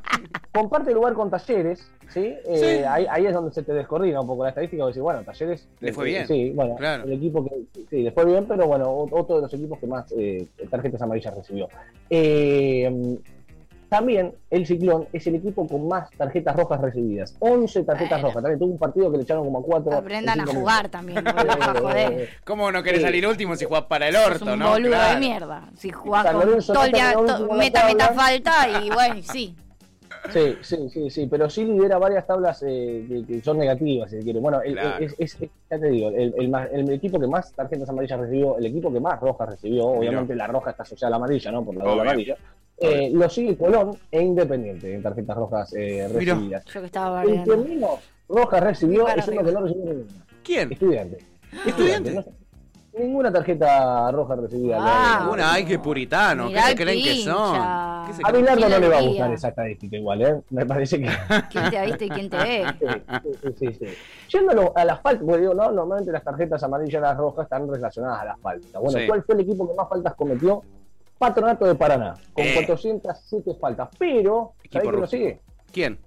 Comparte 0.54 0.94
lugar 0.94 1.14
con 1.14 1.30
Talleres, 1.30 1.90
¿sí? 2.10 2.36
Eh, 2.46 2.58
Sí. 2.58 2.84
Ahí, 2.88 3.08
ahí 3.10 3.26
es 3.26 3.34
donde 3.34 3.52
se 3.54 3.64
te 3.64 3.74
descoordina 3.74 4.22
un 4.22 4.28
poco 4.28 4.44
la 4.44 4.50
estadística. 4.50 4.86
Decir, 4.86 5.02
bueno, 5.02 5.24
Talleres. 5.24 5.68
Le 5.80 5.94
fue 5.94 6.06
eh, 6.06 6.12
bien. 6.12 6.28
Sí, 6.28 6.52
bueno, 6.52 6.76
Claro. 6.76 7.06
el 7.06 7.14
equipo 7.14 7.44
que. 7.44 7.62
Sí, 7.90 8.04
le 8.04 8.12
fue 8.12 8.26
bien, 8.26 8.46
pero 8.48 8.68
bueno, 8.68 8.92
otro 8.92 9.38
de 9.38 9.42
los 9.44 9.54
equipos 9.54 9.80
que 9.80 9.88
más 9.88 10.12
eh, 10.18 10.48
tarjetas 10.70 11.02
amarillas 11.02 11.36
recibió. 11.36 11.68
Eh, 12.10 13.18
también 13.96 14.34
el 14.50 14.66
Ciclón 14.66 15.06
es 15.12 15.28
el 15.28 15.36
equipo 15.36 15.68
con 15.68 15.86
más 15.86 16.10
tarjetas 16.12 16.56
rojas 16.56 16.80
recibidas. 16.80 17.36
11 17.40 17.84
tarjetas 17.84 18.22
Bueno. 18.22 18.28
rojas. 18.30 18.42
También 18.44 18.60
tuvo 18.60 18.72
un 18.72 18.78
partido 18.80 19.12
que 19.12 19.18
le 19.18 19.24
echaron 19.24 19.44
como 19.44 19.60
a 19.60 19.64
4. 19.64 19.94
Aprendan 19.98 20.40
a 20.40 20.46
jugar 20.46 20.88
también, 20.88 21.22
boludo, 21.22 21.82
joder. 21.90 22.30
¿Cómo 22.46 22.72
no 22.72 22.82
querés 22.84 23.02
Sí. 23.02 23.06
salir 23.08 23.28
último 23.28 23.54
si 23.58 23.66
jugás 23.66 23.84
para 23.84 24.08
el 24.08 24.16
Es 24.16 24.26
orto, 24.26 24.54
un 24.54 24.60
no? 24.60 24.70
boludo 24.70 24.92
Claro. 24.92 25.14
de 25.16 25.20
mierda. 25.20 25.70
Si 25.76 25.90
jugás 25.92 26.24
San 26.24 26.38
con 26.38 26.46
Lorenzo 26.48 26.72
todo 26.74 26.86
el 26.86 26.92
no 26.92 26.98
día, 26.98 27.06
terminó 27.10 27.26
to- 27.28 27.34
último 27.34 27.52
en 27.52 27.58
la 27.58 27.64
meta, 27.66 27.86
meta 27.86 28.14
falta 28.14 28.82
y 28.82 28.90
bueno, 28.92 29.16
sí. 29.24 29.56
Sí, 30.32 30.56
sí, 30.62 30.90
sí, 30.90 31.10
sí, 31.10 31.28
pero 31.30 31.50
sí 31.50 31.66
lidera 31.66 31.98
varias 31.98 32.26
tablas 32.26 32.64
eh, 32.66 33.06
que, 33.10 33.26
que 33.26 33.42
son 33.42 33.58
negativas, 33.58 34.10
si 34.10 34.20
se 34.20 34.24
quiere. 34.24 34.40
Bueno, 34.40 34.62
el- 34.62 34.74
Claro. 34.74 35.04
es, 35.04 35.16
es- 35.18 35.38
ya 35.70 35.78
te 35.80 35.90
digo, 35.90 36.08
el, 36.12 36.34
el 36.38 36.48
más- 36.48 36.70
el 36.72 36.90
equipo 36.92 37.20
que 37.20 37.28
más 37.28 37.52
tarjetas 37.52 37.90
amarillas 37.90 38.22
recibió, 38.22 38.58
el 38.58 38.66
equipo 38.68 38.94
que 38.94 39.02
más 39.02 39.20
rojas 39.20 39.50
recibió, 39.50 39.86
obviamente 39.88 40.34
la 40.34 40.48
roja 40.48 40.72
está 40.72 40.84
asociada 40.84 41.08
a 41.10 41.12
la 41.12 41.16
amarilla, 41.18 41.52
¿no? 41.52 41.66
Por 41.66 41.76
la 41.76 41.84
doble 41.84 41.94
Obvio. 42.00 42.02
amarilla. 42.12 42.38
Eh, 42.84 43.12
lo 43.14 43.30
sigue 43.30 43.56
Colón 43.58 43.96
e 44.10 44.22
Independiente 44.22 44.94
en 44.94 45.04
tarjetas 45.04 45.38
rojas 45.38 45.74
eh, 45.74 46.08
recibidas. 46.12 46.66
Yo 46.66 46.80
que 46.82 46.86
estaba 46.88 47.24
El 47.24 47.44
que 47.44 47.56
menos 47.58 48.00
rojas 48.28 48.64
recibió 48.64 49.08
es 49.08 49.28
uno 49.28 49.44
que 49.44 49.52
no 49.52 49.62
recibió 49.62 49.94
ninguna. 49.94 50.26
¿Quién? 50.44 50.72
Estudiante. 50.72 51.18
¿Estudiante? 51.66 52.12
No, 52.14 52.24
Ninguna 52.98 53.32
tarjeta 53.32 54.12
roja 54.12 54.36
recibida. 54.36 54.78
Ah, 54.82 55.30
Una, 55.32 55.54
ay, 55.54 55.64
qué 55.64 55.80
puritano. 55.80 56.50
¿Qué 56.50 56.60
se 56.62 56.76
creen 56.76 57.02
que 57.04 57.16
son? 57.24 57.54
pincha. 57.54 58.04
¿Qué 58.08 58.14
se 58.14 58.22
A? 58.26 58.32
Bilardo 58.34 58.68
no 58.70 58.80
le 58.80 58.90
va 58.90 58.98
a 58.98 59.02
gustar 59.02 59.32
esa 59.34 59.48
estadística 59.48 59.96
igual, 59.96 60.22
¿eh? 60.24 60.42
Me 60.50 60.66
parece 60.66 61.00
que... 61.00 61.10
¿Quién 61.50 61.70
te 61.70 61.78
ha 61.78 61.86
visto 61.86 62.04
y 62.04 62.10
quién 62.10 62.30
te 62.30 62.38
ve? 62.38 62.66
Sí, 63.24 63.30
sí, 63.60 63.66
sí, 63.80 63.86
sí. 63.86 63.86
Yendo 64.38 64.52
a 64.52 64.56
lo- 64.56 64.74
a 64.78 64.84
las 64.84 65.02
faltas, 65.02 65.24
porque 65.26 65.40
digo, 65.42 65.54
no, 65.54 65.72
normalmente 65.72 66.12
las 66.12 66.24
tarjetas 66.24 66.62
amarillas 66.64 67.00
y 67.00 67.02
las 67.02 67.16
rojas 67.16 67.44
están 67.46 67.70
relacionadas 67.70 68.22
a 68.22 68.26
las 68.26 68.40
faltas. 68.42 68.82
Bueno, 68.82 69.00
Sí. 69.00 69.08
¿cuál 69.08 69.24
fue 69.24 69.36
el 69.36 69.42
equipo 69.42 69.70
que 69.70 69.74
más 69.76 69.88
faltas 69.88 70.14
cometió? 70.16 70.62
Patronato 71.22 71.66
de 71.68 71.76
Paraná, 71.76 72.16
con 72.34 72.44
Eh. 72.44 72.54
407 72.56 73.54
faltas. 73.62 73.90
Pero, 74.00 74.54
¿sabés 74.72 74.88
quién 74.90 75.02
lo 75.02 75.06
sigue? 75.08 75.40
¿Quién? 75.72 76.00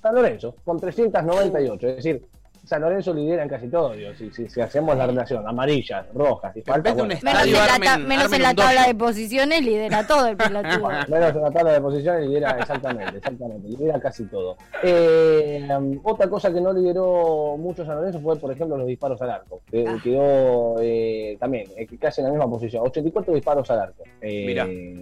San 0.00 0.14
Lorenzo, 0.14 0.54
con 0.64 0.78
398. 0.78 1.88
Es 1.88 1.96
decir, 1.96 2.24
San 2.64 2.80
Lorenzo 2.82 3.12
lidera 3.12 3.42
en 3.42 3.48
casi 3.48 3.68
todo. 3.68 3.92
digo, 3.92 4.12
si, 4.14 4.30
si- 4.30 4.48
si 4.48 4.60
hacemos 4.60 4.96
la 4.96 5.06
relación 5.06 5.46
amarillas, 5.46 6.06
rojas 6.14 6.56
y 6.56 6.60
un 6.60 6.64
bueno, 6.64 6.82
Menos 6.82 7.04
en 7.04 7.10
Estadio 7.12 7.56
la, 7.56 7.66
armen- 7.66 7.84
ta- 7.84 7.98
menos 7.98 8.24
armen 8.24 8.36
en 8.36 8.42
la 8.42 8.50
un 8.50 8.56
tabla 8.56 8.86
de 8.86 8.94
posiciones 8.94 9.62
lidera 9.64 10.06
todo 10.06 10.26
el 10.26 10.36
pelotudo. 10.36 10.88
Menos 11.08 11.34
en 11.36 11.42
la 11.42 11.50
tabla 11.50 11.72
de 11.72 11.80
posiciones 11.80 12.26
lidera 12.28 12.50
exactamente, 12.58 13.16
exactamente, 13.18 13.68
lidera 13.68 14.00
casi 14.00 14.24
todo. 14.26 14.56
Eh, 14.82 15.66
otra 16.02 16.28
cosa 16.28 16.52
que 16.52 16.60
no 16.60 16.72
lideró 16.72 17.56
mucho 17.58 17.84
San 17.84 17.96
Lorenzo 17.96 18.20
fue, 18.20 18.36
por 18.36 18.50
ejemplo, 18.52 18.76
los 18.76 18.86
disparos 18.86 19.20
al 19.22 19.30
arco. 19.30 19.60
que 19.70 19.84
Ah. 19.86 19.98
Quedó 20.02 20.76
eh, 20.80 21.36
también 21.38 21.66
eh, 21.76 21.86
casi 21.98 22.20
en 22.20 22.26
la 22.26 22.32
misma 22.32 22.48
posición, 22.48 22.82
84 22.86 23.34
disparos 23.34 23.70
al 23.70 23.80
arco 23.80 24.04
eh, 24.20 24.44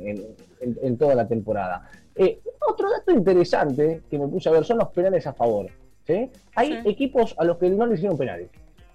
en, 0.04 0.19
en- 0.61 0.78
en 0.83 0.99
toda 0.99 1.14
la 1.14 1.26
temporada. 1.26 1.88
Eh, 2.14 2.40
otro 2.69 2.90
dato 2.90 3.11
interesante 3.12 4.02
que 4.11 4.19
me 4.19 4.28
puse 4.28 4.49
a 4.49 4.52
ver 4.52 4.64
son 4.64 4.78
los 4.78 4.88
penales 4.88 5.26
a 5.26 5.33
favor. 5.33 5.66
¿Sí? 6.06 6.30
Hay 6.54 6.73
Sí. 6.82 6.88
equipos 6.88 7.35
a 7.38 7.44
los 7.44 7.59
que 7.59 7.68
no 7.71 7.87
le 7.87 7.94
hicieron 7.94 8.16
penales. 8.18 8.49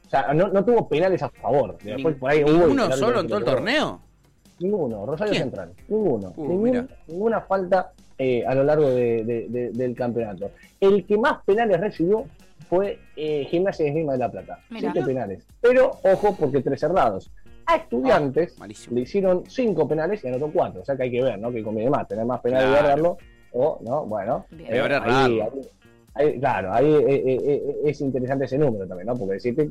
O 0.06 0.10
sea, 0.10 0.34
no, 0.34 0.48
no 0.48 0.64
tuvo 0.64 0.88
penales 0.88 1.22
a 1.24 1.30
favor. 1.30 1.78
Después 1.84 2.16
por 2.16 2.32
ahí 2.32 2.44
hubo 2.44 2.50
y 2.52 2.54
¿Ninguno 2.54 2.74
el 2.86 2.92
árbitro 2.92 2.98
solo 3.08 3.20
en 3.22 3.28
todo 3.28 3.38
el 3.40 3.46
torneo? 3.46 4.02
Ninguno, 4.60 5.06
Rosario 5.06 5.32
¿Quién? 5.32 5.44
Central. 5.44 5.74
Ninguno. 5.88 6.34
Uh, 6.36 6.48
Ningún- 6.48 6.90
ninguna 7.08 7.42
falta 7.42 7.92
eh, 8.20 8.44
a 8.48 8.56
lo 8.56 8.64
largo 8.64 8.90
de- 8.90 9.24
de- 9.24 9.46
de- 9.50 9.70
del 9.72 9.94
campeonato. 9.96 10.50
El 10.80 11.06
que 11.06 11.18
más 11.20 11.44
penales 11.46 11.80
recibió 11.80 12.26
fue 12.68 12.98
eh, 13.16 13.46
Gimnasia 13.46 13.84
de 13.84 13.90
Esgrima 13.92 14.14
de 14.14 14.18
la 14.20 14.32
Plata. 14.32 14.60
Siete 14.80 15.04
penales. 15.04 15.46
Pero, 15.62 16.00
ojo, 16.04 16.36
porque 16.36 16.62
tres 16.62 16.80
cerrados. 16.80 17.30
A 17.68 17.76
estudiantes 17.76 18.56
Ah, 18.60 18.66
le 18.92 19.02
hicieron 19.02 19.44
cinco 19.48 19.88
penales 19.88 20.24
y 20.24 20.28
anotó 20.30 20.50
cuatro. 20.52 20.82
O 20.82 20.86
sea 20.86 20.96
que 20.98 21.04
hay 21.04 21.12
que 21.12 21.22
ver, 21.22 21.38
¿no? 21.38 21.52
Que 21.52 21.62
conviene 21.64 21.92
más, 21.92 22.08
tener 22.08 22.26
más 22.26 22.40
penales 22.42 22.70
y 22.70 22.72
Claro. 22.72 22.86
errarlo. 22.88 23.18
O, 23.54 23.80
¿no? 23.84 24.06
Bueno. 24.06 24.46
Peor 24.50 24.92
ahí- 24.92 24.98
errarlo. 24.98 25.44
ahí- 25.44 25.62
ahí- 26.18 26.40
claro, 26.40 26.74
ahí 26.74 26.86
eh, 26.86 27.06
eh, 27.08 27.40
eh, 27.48 27.76
es 27.86 28.02
interesante 28.02 28.46
ese 28.46 28.58
número 28.58 28.88
también, 28.88 29.08
¿no? 29.08 29.16
Porque 29.16 29.36
decirte, 29.36 29.70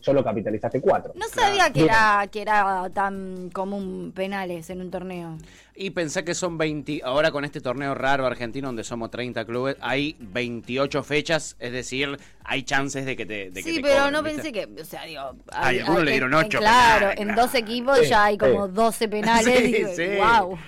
solo 0.00 0.22
capitalizaste 0.22 0.80
cuatro. 0.80 1.12
No 1.16 1.26
sabía 1.28 1.66
que 1.72 1.80
Bien. 1.80 1.86
era, 1.90 2.26
que 2.30 2.42
era 2.42 2.88
tan 2.92 3.50
común 3.52 4.12
penales 4.14 4.68
en 4.70 4.80
un 4.80 4.90
torneo. 4.90 5.36
Y 5.74 5.90
pensé 5.90 6.24
que 6.24 6.34
son 6.34 6.56
20, 6.56 7.02
ahora 7.04 7.30
con 7.30 7.44
este 7.44 7.60
torneo 7.60 7.94
raro 7.94 8.24
argentino 8.26 8.68
donde 8.68 8.82
somos 8.84 9.10
30 9.10 9.44
clubes, 9.44 9.76
hay 9.80 10.16
28 10.20 11.02
fechas, 11.02 11.54
es 11.58 11.70
decir, 11.72 12.18
hay 12.44 12.62
chances 12.62 13.04
de 13.04 13.14
que 13.16 13.26
te 13.26 13.50
de 13.50 13.62
que 13.62 13.62
Sí, 13.62 13.76
te 13.76 13.82
pero 13.82 13.96
cobren, 13.96 14.12
no 14.14 14.22
¿viste? 14.22 14.42
pensé 14.42 14.52
que, 14.74 14.80
o 14.80 14.84
sea, 14.84 15.04
digo... 15.04 15.22
Ay, 15.52 15.80
algunos 15.80 16.04
le 16.04 16.10
dieron 16.12 16.32
en- 16.32 16.38
ocho 16.38 16.58
Claro, 16.58 16.98
penales, 17.00 17.20
en 17.20 17.26
claro. 17.28 17.42
dos 17.42 17.54
equipos 17.54 17.98
Sí, 17.98 18.06
ya 18.08 18.24
hay 18.24 18.38
como 18.38 18.66
sí. 18.68 18.72
12 18.74 19.08
penales. 19.08 19.58
Sí, 19.60 19.72
digo, 19.72 19.88
sí. 19.94 20.06
wow. 20.16 20.58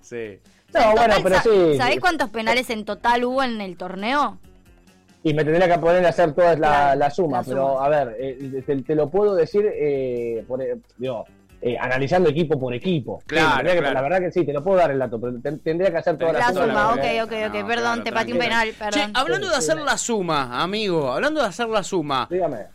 Sí. 0.00 0.38
No, 0.74 0.92
bueno, 0.92 1.14
pero 1.22 1.36
sí. 1.40 1.76
¿Sabés 1.76 2.00
cuántos 2.00 2.30
penales 2.30 2.70
en 2.70 2.84
total 2.84 3.24
hubo 3.24 3.42
en 3.42 3.60
el 3.60 3.76
torneo? 3.76 4.38
Y 5.24 5.34
me 5.34 5.44
tendría 5.44 5.68
que 5.72 5.78
poner 5.78 6.04
a 6.04 6.08
hacer 6.08 6.32
toda 6.34 6.50
la, 6.56 6.56
Claro, 6.56 6.98
la 6.98 7.10
suma, 7.10 7.36
la 7.38 7.44
pero 7.44 7.68
suma. 7.74 7.84
a 7.84 7.88
ver, 7.88 8.16
eh, 8.18 8.62
te, 8.66 8.82
te 8.82 8.94
lo 8.94 9.08
puedo 9.08 9.34
decir 9.36 9.64
eh, 9.72 10.44
por, 10.48 10.60
eh, 10.60 10.76
digo, 10.96 11.24
eh, 11.60 11.76
analizando 11.78 12.28
equipo 12.30 12.58
por 12.58 12.74
equipo. 12.74 13.20
Sí, 13.20 13.36
Claro, 13.36 13.70
que-. 13.70 13.80
La 13.80 14.02
verdad 14.02 14.18
que 14.18 14.32
sí, 14.32 14.44
te 14.44 14.52
lo 14.52 14.64
puedo 14.64 14.78
dar 14.78 14.90
el 14.90 14.98
dato, 14.98 15.20
pero 15.20 15.38
ten- 15.40 15.60
tendría 15.60 15.92
que 15.92 15.98
hacer 15.98 16.18
toda 16.18 16.32
la, 16.32 16.38
La 16.40 16.52
Toda 16.52 16.66
suma, 16.66 16.88
ok, 16.94 16.98
ok, 17.22 17.32
ok. 17.48 17.54
No, 17.60 17.66
Perdón, 17.68 17.84
claro, 17.94 18.02
te 18.02 18.12
pateé 18.12 18.32
un 18.32 18.38
penal, 18.40 18.68
Che, 18.68 18.74
perdón. 18.74 19.12
hablando 19.14 19.48
de 19.48 19.54
hacer 19.56 19.76
la 19.78 19.96
suma, 19.96 20.60
amigo, 20.60 21.12
hablando 21.12 21.40
de 21.40 21.46
hacer 21.46 21.68
la 21.68 21.82
suma, 21.84 22.26
Dígame. 22.28 22.66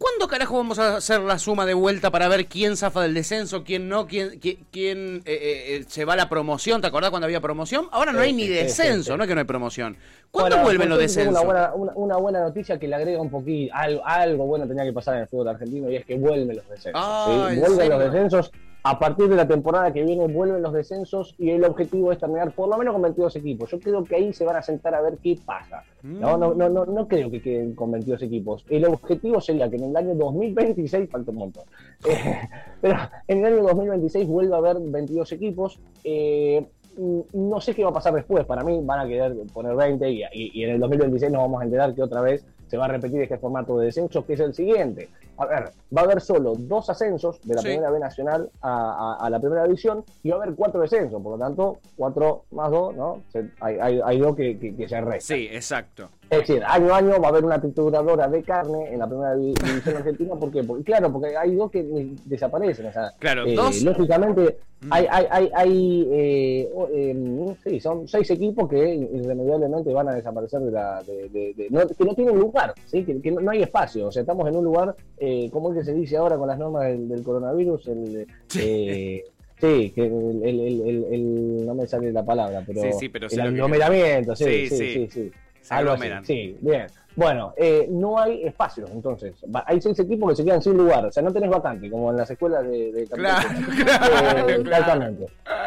¿Cuándo 0.00 0.28
carajo 0.28 0.56
vamos 0.56 0.78
a 0.78 0.96
hacer 0.96 1.20
la 1.20 1.38
suma 1.38 1.66
de 1.66 1.74
vuelta 1.74 2.10
para 2.10 2.26
ver 2.26 2.46
quién 2.46 2.76
zafa 2.76 3.02
del 3.02 3.12
descenso, 3.12 3.64
quién 3.64 3.86
no, 3.86 4.06
quién, 4.06 4.40
quién, 4.40 4.56
quién, 4.72 5.16
eh, 5.26 5.32
eh, 5.32 5.76
eh, 5.76 5.84
se 5.86 6.06
va 6.06 6.14
a 6.14 6.16
la 6.16 6.28
promoción? 6.30 6.80
¿Te 6.80 6.86
acordás 6.86 7.10
cuando 7.10 7.26
había 7.26 7.40
promoción? 7.40 7.86
Ahora 7.92 8.10
no 8.10 8.20
hay 8.20 8.32
ni 8.32 8.44
sí, 8.44 8.48
descenso, 8.48 9.16
no 9.18 9.24
es 9.24 9.28
que 9.28 9.34
no 9.34 9.40
hay 9.40 9.46
promoción. 9.46 9.98
¿Cuándo 10.30 10.56
Bueno, 10.56 10.64
vuelven 10.64 10.88
los 10.88 10.98
descensos? 10.98 11.34
Una 11.34 11.44
buena, 11.44 11.74
una, 11.74 11.92
una 11.94 12.16
buena 12.16 12.40
noticia 12.40 12.78
que 12.78 12.88
le 12.88 12.96
agrega 12.96 13.20
un 13.20 13.30
poquito, 13.30 13.74
algo, 13.74 14.02
algo 14.06 14.46
bueno 14.46 14.66
tenía 14.66 14.84
que 14.84 14.92
pasar 14.92 15.16
en 15.16 15.20
el 15.22 15.28
fútbol 15.28 15.48
argentino 15.48 15.90
y 15.90 15.96
es 15.96 16.06
que 16.06 16.14
vuelven 16.16 16.56
los 16.56 16.68
descensos. 16.68 16.92
Ah, 16.94 17.26
¿sí? 17.26 17.54
¿en 17.54 17.60
Vuelven 17.60 17.78
serio? 17.78 17.98
los 17.98 18.12
descensos. 18.12 18.50
A 18.82 18.98
partir 18.98 19.28
de 19.28 19.36
la 19.36 19.46
temporada 19.46 19.92
que 19.92 20.02
viene 20.02 20.26
vuelven 20.26 20.62
los 20.62 20.72
descensos 20.72 21.34
y 21.38 21.50
el 21.50 21.64
objetivo 21.64 22.12
es 22.12 22.18
terminar 22.18 22.52
por 22.52 22.68
lo 22.68 22.78
menos 22.78 22.94
con 22.94 23.02
22 23.02 23.36
equipos. 23.36 23.70
Yo 23.70 23.78
creo 23.78 24.02
que 24.04 24.16
ahí 24.16 24.32
se 24.32 24.44
van 24.44 24.56
a 24.56 24.62
sentar 24.62 24.94
a 24.94 25.02
ver 25.02 25.18
qué 25.22 25.38
pasa. 25.44 25.82
No, 26.02 26.38
no, 26.38 26.54
no, 26.54 26.68
no, 26.70 26.86
no 26.86 27.06
creo 27.06 27.30
que 27.30 27.42
queden 27.42 27.74
con 27.74 27.90
22 27.92 28.22
equipos. 28.22 28.64
El 28.70 28.86
objetivo 28.86 29.38
sería 29.40 29.68
que 29.68 29.76
en 29.76 29.84
el 29.84 29.96
año 29.96 30.14
2026, 30.14 31.10
falta 31.10 31.30
un 31.30 31.36
montón, 31.36 31.64
Eh, 32.08 32.40
pero 32.80 32.96
en 33.28 33.44
el 33.44 33.52
año 33.54 33.62
2026 33.64 34.26
vuelva 34.26 34.56
a 34.56 34.58
haber 34.60 34.78
22 34.80 35.30
equipos. 35.32 35.78
Eh, 36.02 36.64
mm, 36.96 37.20
no 37.34 37.60
sé 37.60 37.74
qué 37.74 37.84
va 37.84 37.90
a 37.90 37.94
pasar 37.94 38.14
después. 38.14 38.46
Para 38.46 38.64
mí 38.64 38.80
van 38.82 39.00
a 39.00 39.06
querer 39.06 39.36
poner 39.52 39.74
20 39.76 40.10
y, 40.10 40.22
y- 40.32 40.50
y 40.54 40.64
en 40.64 40.70
el 40.70 40.80
2026 40.80 41.30
nos 41.30 41.42
vamos 41.42 41.60
a 41.60 41.64
enterar 41.64 41.94
que 41.94 42.02
otra 42.02 42.22
vez 42.22 42.46
se 42.66 42.78
va 42.78 42.86
a 42.86 42.88
repetir 42.88 43.20
este 43.20 43.36
formato 43.36 43.76
de 43.78 43.86
descenso, 43.86 44.24
que 44.24 44.32
es 44.34 44.40
el 44.40 44.54
siguiente. 44.54 45.08
A 45.40 45.46
ver, 45.46 45.70
va 45.96 46.02
a 46.02 46.04
haber 46.04 46.20
solo 46.20 46.54
dos 46.56 46.90
ascensos 46.90 47.40
de 47.42 47.54
la 47.54 47.62
Sí. 47.62 47.68
primera 47.68 47.90
B 47.90 47.98
nacional 47.98 48.50
a, 48.60 49.16
a- 49.18 49.26
a 49.26 49.30
la 49.30 49.40
primera 49.40 49.64
división 49.64 50.04
y 50.22 50.30
va 50.30 50.36
a 50.38 50.42
haber 50.42 50.54
cuatro 50.54 50.80
descensos. 50.82 51.20
Por 51.22 51.38
lo 51.38 51.44
tanto, 51.44 51.78
cuatro 51.96 52.44
más 52.50 52.70
dos, 52.70 52.94
¿no? 52.94 53.22
Se- 53.32 53.50
hay, 53.60 53.78
hay- 53.80 54.00
hay 54.04 54.18
dos 54.18 54.36
que, 54.36 54.58
que- 54.58 54.76
que 54.76 54.88
se 54.88 55.00
restan. 55.00 55.20
Sí, 55.38 55.48
exacto. 55.50 56.08
Es 56.28 56.40
decir, 56.40 56.62
año 56.64 56.94
a 56.94 56.98
año 56.98 57.20
va 57.20 57.26
a 57.26 57.30
haber 57.30 57.44
una 57.44 57.60
trituradora 57.60 58.28
de 58.28 58.42
carne 58.44 58.92
en 58.92 59.00
la 59.00 59.06
primera 59.08 59.34
divi- 59.34 59.60
división 59.64 59.96
argentina. 59.96 60.34
¿Por 60.36 60.52
qué? 60.52 60.62
Porque, 60.62 60.84
claro, 60.84 61.10
porque 61.12 61.36
hay 61.36 61.56
dos 61.56 61.70
que 61.72 61.82
desaparecen. 62.24 62.86
O 62.86 62.92
sea, 62.92 63.10
Claro, 63.18 63.44
eh, 63.46 63.54
dos- 63.56 63.82
Lógicamente, 63.82 64.58
Mm. 64.82 64.92
hay, 64.92 65.06
hay, 65.10 65.26
hay, 65.30 65.50
hay, 65.54 66.08
eh, 66.12 66.70
eh, 66.92 67.54
sí, 67.64 67.80
son 67.80 68.06
seis 68.06 68.30
equipos 68.30 68.68
que 68.68 68.94
irremediablemente 68.94 69.92
van 69.92 70.08
a 70.08 70.14
desaparecer 70.14 70.60
de 70.60 70.70
la. 70.70 71.02
de- 71.02 71.28
de- 71.28 71.54
de- 71.54 71.68
no, 71.70 71.80
que 71.86 72.04
no 72.04 72.14
tienen 72.14 72.38
lugar, 72.38 72.74
¿sí? 72.86 73.04
que, 73.04 73.20
que 73.20 73.30
no, 73.32 73.40
no 73.40 73.50
hay 73.50 73.62
espacio. 73.62 74.06
O 74.06 74.12
sea, 74.12 74.20
estamos 74.22 74.48
en 74.48 74.56
un 74.56 74.64
lugar, 74.64 74.94
eh, 75.30 75.50
como 75.50 75.70
es 75.72 75.78
que 75.78 75.84
se 75.84 75.92
dice 75.94 76.16
ahora 76.16 76.36
con 76.36 76.48
las 76.48 76.58
normas 76.58 76.84
del, 76.84 77.08
del 77.08 77.22
coronavirus, 77.22 77.88
el. 77.88 78.26
eh, 78.58 79.24
Sí, 79.60 79.90
que 79.94 80.06
el, 80.06 80.40
el- 80.42 80.60
el- 80.60 80.80
el- 80.88 81.04
el- 81.12 81.66
no 81.66 81.74
me 81.74 81.86
sale 81.86 82.10
la 82.12 82.24
palabra, 82.24 82.62
pero, 82.66 82.80
Sí, 82.82 82.92
sí, 82.98 83.08
pero 83.10 83.26
el 83.30 83.40
aglomeramiento, 83.40 84.34
sí, 84.34 84.44
Sí, 84.44 84.68
sí, 84.68 84.76
sí. 84.94 85.08
sí. 85.10 85.32
Se 85.60 85.74
Algo 85.74 85.92
así. 85.92 86.08
Sí, 86.24 86.56
bien. 86.62 86.86
Bueno, 87.16 87.52
eh, 87.56 87.86
no 87.90 88.18
hay 88.18 88.44
espacios, 88.44 88.88
entonces. 88.92 89.34
Hay 89.66 89.78
seis 89.82 89.98
equipos 89.98 90.30
que 90.30 90.36
se 90.36 90.44
quedan 90.44 90.62
sin 90.62 90.74
lugar. 90.78 91.04
O 91.04 91.12
sea, 91.12 91.22
no 91.22 91.30
tenés 91.32 91.50
vacante, 91.50 91.90
como 91.90 92.10
en 92.10 92.16
las 92.16 92.30
escuelas 92.30 92.62
de, 92.66 92.92
de 92.92 93.04
Claro, 93.08 93.46
campeonato. 93.48 93.84
claro, 93.84 94.48
Eh, 94.48 94.62
claro. 94.62 94.80
Exactamente. 94.84 95.24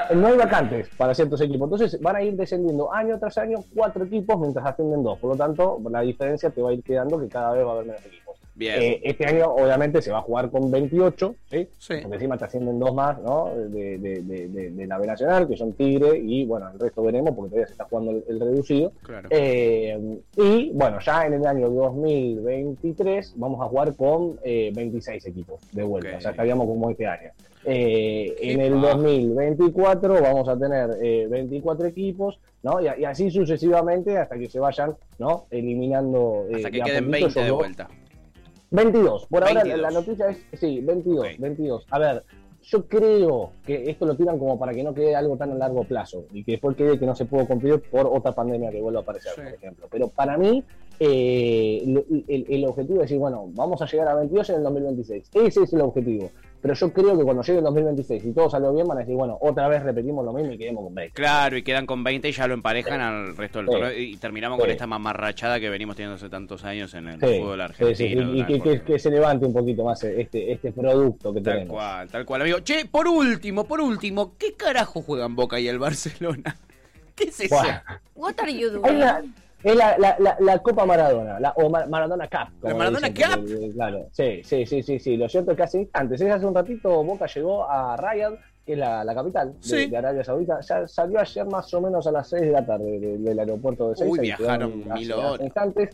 Eh, 0.10 0.16
No 0.16 0.28
hay 0.28 0.38
vacantes 0.38 0.90
para 0.98 1.14
ciertos 1.14 1.40
equipos. 1.42 1.66
Entonces 1.72 2.02
van 2.02 2.16
a 2.16 2.24
ir 2.24 2.34
descendiendo 2.34 2.92
año 2.92 3.20
tras 3.20 3.38
año 3.38 3.60
cuatro 3.76 4.06
equipos 4.06 4.40
mientras 4.40 4.66
ascienden 4.66 5.04
dos. 5.04 5.20
Por 5.20 5.32
lo 5.32 5.36
tanto, 5.36 5.80
la 5.92 6.02
diferencia 6.02 6.50
te 6.50 6.62
va 6.62 6.72
a 6.72 6.74
ir 6.74 6.82
quedando 6.82 7.20
que 7.20 7.28
cada 7.28 7.54
vez 7.54 7.64
va 7.64 7.70
a 7.70 7.74
haber 7.74 7.86
menos 7.86 8.06
equipos. 8.06 8.33
Bien. 8.56 8.82
Eh, 8.82 9.02
este 9.04 9.26
año, 9.26 9.48
obviamente, 9.52 10.02
se 10.02 10.12
va 10.12 10.20
a 10.20 10.22
jugar 10.22 10.52
con 10.52 10.70
28, 10.70 11.36
¿sí? 11.50 11.68
Sí. 11.80 11.96
Porque 12.04 12.16
encima 12.18 12.38
te 12.38 12.46
ascienden 12.46 12.78
dos 12.80 12.94
más, 12.94 13.20
¿no? 13.22 13.50
De, 13.56 13.98
de, 13.98 14.22
de, 14.22 14.48
de- 14.48 14.70
de 14.72 14.88
la 14.88 14.98
B 15.00 15.08
Nacional, 15.08 15.48
que 15.48 15.58
son 15.58 15.74
Tigre, 15.74 16.18
y 16.20 16.46
bueno, 16.46 16.70
el 16.72 16.80
resto 16.80 17.02
veremos 17.02 17.34
porque 17.36 17.50
todavía 17.50 17.66
se 17.68 17.72
está 17.74 17.86
jugando 17.86 18.12
el, 18.12 18.24
el 18.28 18.40
reducido. 18.40 18.92
Claro. 19.02 19.28
Eh, 19.32 20.20
y 20.38 20.70
bueno, 20.72 21.00
ya 21.00 21.26
en 21.26 21.34
el 21.34 21.46
año 21.48 21.70
2023 21.70 23.34
vamos 23.38 23.62
a 23.62 23.66
jugar 23.66 23.96
con 23.96 24.40
eh, 24.44 24.72
26 24.76 25.26
equipos 25.26 25.62
de 25.72 25.84
vuelta, 25.84 26.18
o 26.18 26.22
sea, 26.22 26.32
estaríamos 26.32 26.68
como 26.68 26.90
este 26.90 27.08
año. 27.08 27.32
Eh, 27.66 28.36
en 28.42 28.60
el 28.60 28.74
paja. 28.74 28.94
2024 28.98 30.22
vamos 30.22 30.48
a 30.50 30.58
tener 30.58 30.90
eh, 31.02 31.28
24 31.30 31.88
equipos, 31.88 32.38
¿no? 32.62 32.82
Y, 32.82 32.88
y 33.02 33.06
así 33.06 33.32
sucesivamente 33.32 34.18
hasta 34.18 34.38
que 34.38 34.50
se 34.50 34.60
vayan, 34.60 34.96
¿no? 35.18 35.46
Eliminando. 35.50 36.46
eh, 36.50 36.56
Hasta 36.58 36.72
que 36.72 36.82
queden 36.82 37.06
poquito 37.06 37.26
20 37.26 37.40
de 37.42 37.48
dos- 37.48 37.58
vuelta. 37.58 37.90
22. 38.74 39.28
Por 39.28 39.44
ahora 39.44 39.64
22. 39.64 39.80
la 39.82 39.92
noticia 39.92 40.30
es, 40.30 40.60
sí, 40.60 40.82
22, 40.82 41.20
Ok. 41.20 41.40
22. 41.40 41.86
A 41.92 42.00
ver, 42.00 42.24
yo 42.64 42.86
creo 42.88 43.52
que 43.66 43.90
esto 43.90 44.06
lo 44.06 44.16
tiran 44.16 44.40
como 44.40 44.58
para 44.58 44.74
que 44.74 44.84
no 44.84 44.94
quede 44.94 45.16
algo 45.16 45.38
tan 45.38 45.52
a 45.52 45.56
largo 45.56 45.84
plazo 45.84 46.26
y 46.34 46.44
que 46.44 46.54
después 46.54 46.76
quede 46.76 46.98
que 46.98 47.06
no 47.06 47.16
se 47.16 47.26
puede 47.26 47.46
cumplir 47.46 47.80
por 47.92 48.08
otra 48.08 48.32
pandemia 48.32 48.72
que 48.72 48.82
vuelva 48.82 49.00
a 49.02 49.04
aparecer, 49.04 49.34
Sí. 49.36 49.42
por 49.42 49.54
ejemplo. 49.54 49.88
Pero 49.92 50.08
para 50.08 50.38
mí, 50.38 50.64
eh, 51.00 51.84
el, 52.28 52.46
el 52.50 52.66
objetivo 52.66 52.98
es 52.98 53.04
decir, 53.04 53.20
bueno, 53.20 53.46
vamos 53.54 53.82
a 53.82 53.86
llegar 53.86 54.08
a 54.08 54.16
22 54.16 54.50
en 54.50 54.56
el 54.58 54.64
2026. 54.64 55.30
Ese 55.34 55.64
es 55.64 55.74
el 55.74 55.82
objetivo. 55.82 56.32
Pero 56.64 56.74
yo 56.76 56.94
creo 56.94 57.18
que 57.18 57.24
cuando 57.26 57.44
llegue 57.44 57.58
el 57.60 57.64
2026 57.66 58.24
y 58.26 58.32
todo 58.32 58.50
salió 58.50 58.74
bien, 58.74 58.88
van 58.88 58.98
a 58.98 59.02
decir, 59.02 59.16
bueno, 59.16 59.38
otra 59.42 59.68
vez 59.68 59.84
repetimos 59.84 60.24
lo 60.24 60.32
mismo 60.32 60.54
y 60.54 60.58
quedemos 60.58 60.86
con 60.86 60.96
20. 60.96 61.14
Claro, 61.14 61.58
y 61.58 61.62
quedan 61.62 61.86
con 61.86 62.06
20 62.06 62.30
y 62.30 62.32
ya 62.32 62.48
lo 62.48 62.54
emparejan 62.54 63.02
al 63.02 63.36
resto 63.36 63.60
del 63.60 63.68
Sí. 63.68 63.72
torneo. 63.74 64.00
Y 64.00 64.16
terminamos 64.16 64.58
con 64.58 64.70
esta 64.70 64.88
mamarrachada 64.88 65.60
que 65.60 65.70
venimos 65.70 65.98
teniendo 65.98 66.16
hace 66.16 66.30
tantos 66.30 66.64
años 66.64 66.94
en 66.94 67.10
el 67.10 67.20
Sí, 67.20 67.26
fútbol 67.40 67.62
sí, 67.78 67.84
sí, 67.96 68.04
argentino. 68.06 68.34
y, 68.34 68.40
y 68.40 68.44
tal 68.44 68.48
que, 68.48 68.62
que- 68.62 68.82
que 68.82 68.98
se 69.00 69.12
levante 69.12 69.46
un 69.46 69.54
poquito 69.54 69.84
más 69.84 70.02
este, 70.06 70.54
este 70.54 70.72
producto 70.72 71.34
que 71.34 71.42
Tal 71.42 71.54
tenemos. 71.56 71.74
cual, 71.76 72.08
tal 72.10 72.26
cual, 72.26 72.42
amigo. 72.44 72.60
Che, 72.62 72.86
por 72.86 73.10
último, 73.10 73.66
por 73.66 73.82
último, 73.82 74.34
¿qué 74.40 74.54
carajo 74.54 75.02
juegan 75.02 75.36
Boca 75.36 75.60
y 75.60 75.68
el 75.68 75.80
Barcelona? 75.80 76.56
¿Qué 77.16 77.26
es 77.26 77.40
eso? 77.42 77.56
What 78.16 78.36
are 78.40 78.58
you 78.58 78.70
doing? 78.72 79.34
Es 79.64 79.76
la, 79.76 79.98
la, 79.98 80.16
la, 80.20 80.38
la 80.40 80.60
Copa 80.60 80.86
Maradona, 80.86 81.40
la, 81.40 81.52
o 81.52 81.70
Ma- 81.70 81.86
Maradona 81.86 82.28
Cup. 82.28 82.60
como 82.60 82.72
¿La 82.74 82.78
Maradona 82.78 83.10
dicen, 83.10 83.32
Cup? 83.32 83.40
porque, 83.50 83.72
Claro, 83.74 84.08
sí, 84.12 84.42
sí, 84.44 84.66
sí, 84.66 84.84
sí, 84.84 85.00
sí. 85.00 85.18
Lo 85.18 85.30
cierto 85.30 85.52
es 85.52 85.58
que 85.58 85.64
hace 85.64 85.80
instantes, 85.80 86.20
es 86.22 86.32
hace 86.32 86.46
un 86.46 86.54
ratito 86.56 87.04
Boca 87.04 87.26
llegó 87.28 87.70
a 87.70 87.96
Riyadh, 87.96 88.34
que 88.66 88.74
es 88.74 88.78
la, 88.80 89.04
la 89.04 89.16
capital 89.16 89.54
de, 89.54 89.58
Sí. 89.62 89.86
de 89.90 89.98
Arabia 89.98 90.24
Saudita. 90.24 90.60
Ya 90.62 90.88
salió 90.88 91.20
ayer 91.20 91.46
más 91.46 91.74
o 91.74 91.82
menos 91.82 92.06
a 92.08 92.12
las 92.12 92.28
6 92.30 92.42
de 92.42 92.52
la 92.52 92.66
tarde 92.66 93.00
de- 93.00 93.18
del 93.18 93.40
aeropuerto 93.40 93.90
de 93.90 93.96
Seiza. 93.96 94.12
Uy, 94.12 94.20
viajaron 94.20 94.84
mil 94.94 95.12
horas. 95.14 95.42
instantes. 95.42 95.90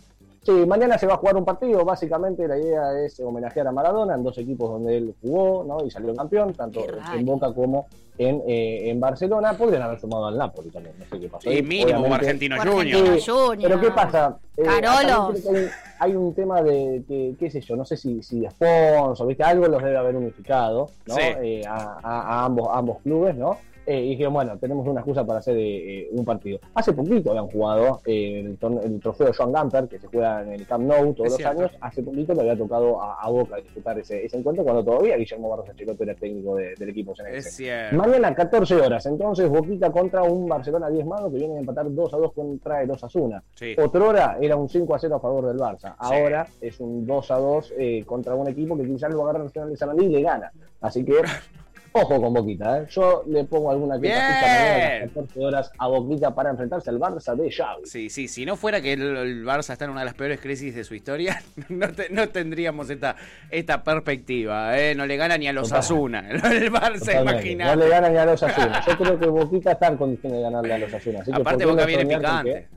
Sí, 0.49 0.65
mañana 0.65 0.97
se 0.97 1.05
va 1.05 1.13
a 1.13 1.17
jugar 1.17 1.35
un 1.37 1.45
partido. 1.45 1.85
Básicamente 1.85 2.47
la 2.47 2.57
idea 2.57 2.99
es 3.05 3.19
homenajear 3.19 3.67
a 3.67 3.71
Maradona 3.71 4.15
en 4.15 4.23
dos 4.23 4.35
equipos 4.39 4.71
donde 4.71 4.97
él 4.97 5.13
jugó 5.21 5.63
¿no? 5.63 5.85
y 5.85 5.91
salió 5.91 6.15
campeón, 6.15 6.53
tanto 6.53 6.81
en 7.15 7.23
Boca 7.25 7.53
como 7.53 7.85
en, 8.17 8.41
eh, 8.47 8.89
en 8.89 8.99
Barcelona. 8.99 9.53
Podrían 9.53 9.83
haber 9.83 9.99
sumado 9.99 10.25
al 10.25 10.37
Napoli 10.39 10.69
también, 10.71 10.95
no 10.97 11.05
sé 11.05 11.19
qué 11.19 11.29
pasó. 11.29 11.51
Y 11.51 11.57
ahí. 11.57 11.61
mínimo 11.61 11.99
Obviamente- 11.99 12.15
Argentino 12.15 12.55
Junior. 12.63 13.19
Sí. 13.19 13.31
Pero 13.61 13.79
¿qué 13.79 13.91
pasa? 13.91 14.37
Eh, 14.57 14.63
Carolos. 14.63 15.45
hay, 15.47 15.67
hay 15.99 16.15
un 16.15 16.33
tema 16.33 16.63
de, 16.63 17.03
que, 17.07 17.35
qué 17.39 17.51
sé 17.51 17.61
yo, 17.61 17.75
no 17.75 17.85
sé 17.85 17.95
si, 17.95 18.23
si 18.23 18.39
de 18.39 18.49
sponsor, 18.49 19.27
¿viste? 19.27 19.43
Algo 19.43 19.67
los 19.67 19.83
debe 19.83 19.97
haber 19.97 20.15
unificado, 20.15 20.89
¿no? 21.05 21.13
Sí. 21.15 21.21
Eh, 21.21 21.61
a, 21.67 21.99
a- 22.01 22.21
a 22.41 22.45
ambos, 22.45 22.67
a 22.69 22.77
ambos 22.79 22.97
clubes, 23.03 23.35
¿no? 23.35 23.57
Eh, 23.85 24.01
y 24.01 24.09
dijeron, 24.11 24.33
bueno, 24.33 24.57
tenemos 24.59 24.87
una 24.87 24.99
excusa 24.99 25.25
para 25.25 25.39
hacer 25.39 25.55
eh, 25.57 26.07
un 26.11 26.23
partido. 26.23 26.59
Hace 26.75 26.93
poquito 26.93 27.31
habían 27.31 27.47
jugado 27.47 28.01
eh, 28.05 28.41
el, 28.41 28.57
el 28.83 28.99
trofeo 28.99 29.31
Joan 29.35 29.51
Gamper, 29.51 29.87
que 29.87 29.99
se 29.99 30.07
juega 30.07 30.43
en 30.43 30.53
el 30.53 30.67
Camp 30.67 30.85
Nou 30.85 31.13
todos 31.13 31.27
Es 31.27 31.31
los 31.33 31.37
cierto. 31.37 31.59
años. 31.59 31.71
Hace 31.81 32.03
poquito 32.03 32.33
le 32.33 32.41
había 32.41 32.57
tocado 32.57 33.01
a, 33.01 33.19
a 33.21 33.29
Boca 33.29 33.55
disputar 33.57 33.97
ese, 33.97 34.23
ese 34.25 34.37
encuentro, 34.37 34.63
cuando 34.63 34.83
todavía 34.83 35.17
Guillermo 35.17 35.49
Barros 35.49 35.69
Ancelotti 35.69 36.03
era 36.03 36.13
técnico 36.15 36.55
de- 36.55 36.75
del 36.75 36.89
equipo 36.89 37.13
cierto. 37.15 37.95
Mañana 37.97 38.35
14 38.35 38.75
horas, 38.75 39.05
entonces 39.05 39.49
Boquita 39.49 39.91
contra 39.91 40.21
un 40.23 40.47
Barcelona 40.47 40.89
10 40.89 41.05
manos 41.05 41.31
que 41.31 41.37
viene 41.37 41.55
a 41.55 41.59
empatar 41.59 41.91
2 41.93 42.13
a 42.13 42.17
2 42.17 42.33
contra 42.33 42.83
el 42.83 42.91
Osasuna. 42.91 43.43
Sí. 43.55 43.75
Otrora 43.77 44.37
era 44.39 44.55
un 44.55 44.69
5 44.69 44.93
a 44.95 44.99
0 44.99 45.15
a 45.15 45.19
favor 45.19 45.47
del 45.47 45.57
Barça. 45.57 45.89
Sí. 45.93 45.97
Ahora 45.99 46.47
es 46.61 46.79
un 46.79 47.05
2 47.07 47.31
a 47.31 47.37
2 47.37 47.73
eh, 47.77 48.03
contra 48.05 48.35
un 48.35 48.47
equipo 48.47 48.77
que 48.77 48.85
quizás 48.85 49.11
lo 49.13 49.23
agarra 49.23 49.43
Nacional 49.45 49.69
de 49.71 49.77
Sarandí 49.77 50.05
y 50.05 50.09
le 50.09 50.21
gana. 50.21 50.51
Así 50.81 51.03
que, 51.03 51.13
ojo 51.91 52.21
con 52.21 52.33
Boquita. 52.33 52.79
¿eh? 52.81 52.85
Yo 52.89 53.23
le 53.27 53.43
pongo 53.45 53.71
alguna 53.71 53.99
que 53.99 54.11
a 54.13 54.99
las 55.01 55.09
14 55.13 55.39
horas 55.45 55.71
a 55.77 55.87
Boquita 55.87 56.33
para 56.33 56.49
enfrentarse 56.51 56.89
al 56.89 56.99
Barça 56.99 57.35
de 57.35 57.51
Xavi. 57.51 57.85
Sí, 57.85 58.09
sí, 58.09 58.27
si 58.27 58.45
no 58.45 58.55
fuera 58.55 58.81
que 58.81 58.93
el, 58.93 59.01
el 59.17 59.45
Barça 59.45 59.73
está 59.73 59.85
en 59.85 59.91
una 59.91 60.01
de 60.01 60.05
las 60.05 60.13
peores 60.15 60.39
crisis 60.39 60.75
de 60.75 60.83
su 60.83 60.95
historia, 60.95 61.41
no, 61.69 61.91
te- 61.91 62.09
no 62.09 62.29
tendríamos 62.29 62.89
esta, 62.89 63.15
esta 63.49 63.83
perspectiva. 63.83 64.77
¿eh? 64.79 64.95
No 64.95 65.05
le 65.05 65.17
gana 65.17 65.37
ni 65.37 65.47
a 65.47 65.53
los. 65.53 65.71
Asuna. 65.71 66.29
El 66.29 66.71
Barça, 66.71 67.21
imagínate. 67.21 67.75
No 67.75 67.81
le 67.83 67.89
ganan 67.89 68.11
ni 68.13 68.17
a 68.17 68.25
los 68.25 68.41
Asuna. 68.43 68.83
Yo 68.85 68.97
creo 68.97 69.19
que 69.19 69.25
Boquita 69.27 69.71
está 69.73 69.87
en 69.87 69.97
condiciones 69.97 70.37
de 70.39 70.43
ganarle 70.43 70.73
a 70.73 70.77
los 70.79 70.93
Asuna. 70.93 71.19
Aparte, 71.19 71.43
¿por 71.43 71.57
qué 71.57 71.65
Boca 71.65 71.81
no 71.81 71.87
viene 71.87 72.05
picante. 72.05 72.67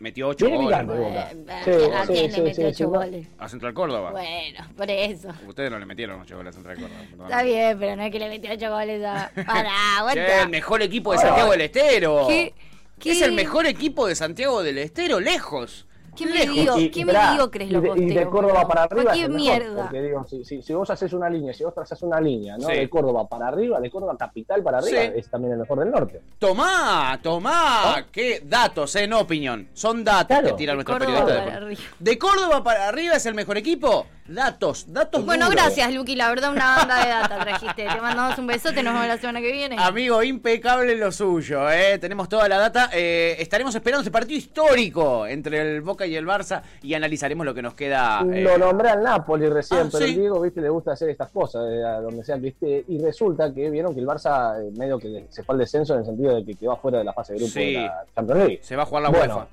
Metió 0.00 0.28
8 0.28 0.46
Viene 0.46 0.62
goles. 0.64 0.78
picante. 0.80 0.98
Boca. 1.00 1.30
Sí, 1.64 1.70
¿A 1.94 2.06
sí, 2.06 2.12
quién 2.12 2.30
sí, 2.32 2.36
le 2.38 2.42
metió 2.42 2.54
sí, 2.54 2.64
ocho 2.64 2.76
sí, 2.76 2.82
no. 2.84 2.88
goles? 2.90 3.26
A 3.38 3.48
Central 3.48 3.74
Córdoba. 3.74 4.10
Bueno, 4.10 4.66
por 4.76 4.90
eso. 4.90 5.28
Ustedes 5.46 5.70
no 5.70 5.78
le 5.78 5.86
metieron 5.86 6.20
8 6.20 6.36
goles 6.36 6.50
a 6.50 6.52
Central 6.52 6.76
Córdoba. 6.78 7.24
Está 7.24 7.42
bien, 7.44 7.78
pero 7.78 7.96
no 7.96 8.02
es 8.02 8.10
que 8.12 8.18
le 8.18 8.28
metió 8.28 8.52
ocho 8.52 8.70
goles 8.70 9.04
a. 9.04 9.30
Pará, 9.46 9.70
Che, 10.12 10.18
el 10.20 10.26
aguanta. 10.30 10.48
mejor 10.48 10.82
equipo 10.82 11.12
de 11.12 11.18
Santiago 11.18 11.50
del 11.52 11.60
Estero. 11.62 12.26
¿Qué- 12.28 12.54
qué- 12.98 13.12
Es 13.12 13.22
el 13.22 13.32
mejor 13.32 13.66
equipo 13.66 14.06
de 14.06 14.14
Santiago 14.16 14.62
del 14.62 14.78
Estero, 14.78 15.20
lejos. 15.20 15.86
¿Qué 16.16 16.26
me 16.26 16.32
Lejos. 16.32 16.54
digo? 16.54 16.78
Y- 16.78 16.90
¿Qué 16.90 17.00
y 17.00 17.04
me 17.04 17.12
pará, 17.12 17.32
digo 17.32 17.50
crees 17.50 17.70
y 17.70 17.72
lo 17.74 17.80
de, 17.80 17.88
y 17.88 17.90
de 17.92 18.00
posteo? 18.14 18.30
Córdoba 18.30 18.68
para 18.68 18.82
arriba 18.84 19.12
¿Qué 19.12 19.28
mierda? 19.28 19.82
porque 19.82 20.02
digo, 20.02 20.24
si, 20.24 20.44
si, 20.44 20.62
si 20.62 20.74
vos 20.74 20.88
haces 20.90 21.12
una 21.12 21.28
línea, 21.30 21.52
si 21.52 21.64
vos 21.64 21.74
trazás 21.74 22.02
una 22.02 22.20
línea, 22.20 22.56
¿no? 22.56 22.68
Sí. 22.68 22.74
De 22.74 22.88
Córdoba 22.88 23.28
para 23.28 23.48
arriba, 23.48 23.80
de 23.80 23.90
Córdoba 23.90 24.16
capital 24.18 24.62
para 24.62 24.78
arriba, 24.78 25.00
Sí. 25.02 25.08
es 25.16 25.28
también 25.30 25.52
el 25.54 25.58
mejor 25.60 25.78
del 25.80 25.90
norte. 25.90 26.20
Tomá, 26.38 27.18
tomá. 27.22 28.06
Qué 28.12 28.42
datos, 28.44 28.94
eh, 28.96 29.06
no 29.06 29.20
opinión. 29.20 29.68
Son 29.72 30.04
datos 30.04 30.26
Claro. 30.28 30.46
que 30.48 30.52
tira 30.54 30.74
nuestro 30.74 30.94
Córdoba 30.98 31.24
periodista. 31.24 31.44
para 31.44 31.58
de- 31.60 31.64
arriba. 31.66 31.80
¿De 31.98 32.18
Córdoba 32.18 32.62
para 32.64 32.88
arriba 32.88 33.14
es 33.14 33.26
el 33.26 33.34
mejor 33.34 33.56
equipo? 33.58 34.06
Datos, 34.26 34.86
datos 34.90 35.22
Bueno, 35.26 35.46
duros. 35.50 35.60
gracias, 35.62 35.92
Luqui. 35.92 36.16
La 36.16 36.30
verdad, 36.30 36.50
una 36.50 36.76
banda 36.76 37.04
de 37.04 37.10
data 37.10 37.38
trajiste. 37.40 37.86
Te 37.86 38.00
mandamos 38.00 38.38
un 38.38 38.46
besote. 38.46 38.82
Nos 38.82 38.94
vemos 38.94 39.06
la 39.06 39.18
semana 39.18 39.40
que 39.42 39.52
viene. 39.52 39.76
Amigo, 39.78 40.22
impecable 40.22 40.96
lo 40.96 41.12
suyo, 41.12 41.70
¿eh? 41.70 41.98
Tenemos 41.98 42.26
toda 42.30 42.48
la 42.48 42.56
data. 42.56 42.88
Eh, 42.94 43.36
estaremos 43.38 43.74
esperando 43.74 44.00
este 44.00 44.10
partido 44.10 44.38
histórico 44.38 45.26
entre 45.26 45.60
el 45.60 45.82
Boca 45.82 46.06
y 46.06 46.16
el 46.16 46.26
Barça 46.26 46.62
y 46.82 46.94
analizaremos 46.94 47.44
lo 47.44 47.52
que 47.52 47.60
nos 47.60 47.74
queda. 47.74 48.22
eh, 48.32 48.40
Lo 48.40 48.56
nombré 48.56 48.88
al 48.90 49.02
Napoli 49.02 49.46
recién, 49.50 49.80
ah, 49.80 49.88
pero 49.92 50.06
sí. 50.06 50.12
el 50.14 50.18
Diego, 50.20 50.40
viste, 50.40 50.62
le 50.62 50.70
gusta 50.70 50.92
hacer 50.92 51.10
estas 51.10 51.30
cosas, 51.30 51.62
eh, 51.70 51.84
a 51.84 52.00
donde 52.00 52.24
sea 52.24 52.38
que 52.40 52.48
esté, 52.48 52.84
y 52.88 52.98
resulta 53.04 53.52
que 53.52 53.68
vieron 53.68 53.92
que 53.94 54.00
el 54.00 54.06
Barça 54.06 54.58
eh, 54.58 54.70
medio 54.78 54.98
que 54.98 55.26
se 55.28 55.42
fue 55.42 55.54
al 55.54 55.58
descenso 55.58 55.92
en 55.92 56.00
el 56.00 56.06
sentido 56.06 56.34
de 56.34 56.46
que 56.46 56.54
quedó 56.54 56.76
fuera 56.78 56.96
de 56.98 57.04
la 57.04 57.12
fase 57.12 57.34
de 57.34 57.40
grupo 57.40 57.52
Sí. 57.52 57.74
de 57.74 57.82
la 57.82 58.04
Champions 58.14 58.38
League. 58.40 58.60
Se 58.62 58.74
va 58.74 58.84
a 58.84 58.86
jugar 58.86 59.02
la 59.02 59.08
Bueno, 59.10 59.34
UEFA. 59.36 59.48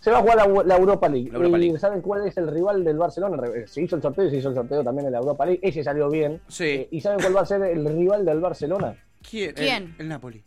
Se 0.00 0.10
va 0.10 0.18
a 0.18 0.20
jugar 0.20 0.36
la, 0.36 0.62
la 0.64 0.76
Europa 0.76 1.08
League. 1.08 1.30
La 1.30 1.38
Europa 1.38 1.58
¿Y 1.58 1.78
saben 1.78 2.00
cuál 2.00 2.26
es 2.26 2.36
el 2.36 2.48
rival 2.48 2.82
del 2.84 2.98
Barcelona? 2.98 3.40
Se 3.66 3.82
hizo 3.82 3.96
el 3.96 4.02
sorteo 4.02 4.24
y 4.26 4.30
se 4.30 4.36
hizo 4.36 4.48
el 4.48 4.54
sorteo 4.54 4.82
también 4.82 5.06
en 5.06 5.12
la 5.12 5.18
Europa 5.18 5.46
League. 5.46 5.60
Ese 5.62 5.84
salió 5.84 6.08
bien. 6.10 6.40
Sí. 6.48 6.64
Eh, 6.64 6.88
¿Y 6.90 7.00
saben 7.00 7.20
cuál 7.20 7.36
va 7.36 7.40
a 7.42 7.46
ser 7.46 7.62
el 7.62 7.84
rival 7.86 8.24
del 8.24 8.40
Barcelona? 8.40 8.96
¿Quién? 9.28 9.54
¿Quién? 9.54 9.94
El, 9.98 10.00
el 10.02 10.08
Napoli. 10.08 10.42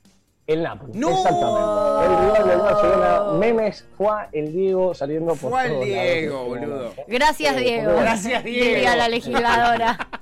El 0.47 0.61
Napoli. 0.61 0.91
¡No! 0.93 1.09
Exactamente. 1.09 2.05
El 2.05 2.21
rival 2.21 2.47
del 2.49 2.57
Barcelona. 2.59 3.33
Memes 3.39 3.87
fue 3.97 4.11
el 4.33 4.51
Diego 4.51 4.93
saliendo 4.93 5.35
por 5.35 5.51
Fue 5.51 5.65
el 5.65 5.85
Diego, 5.85 6.55
lados. 6.55 6.67
boludo. 6.67 6.91
Gracias, 7.07 7.55
Eh, 7.55 7.59
Diego. 7.61 7.91
Gracias, 7.99 8.43
Diego. 8.43 8.65
Diría 8.65 8.95
la 8.95 9.09
legisladora. 9.09 9.97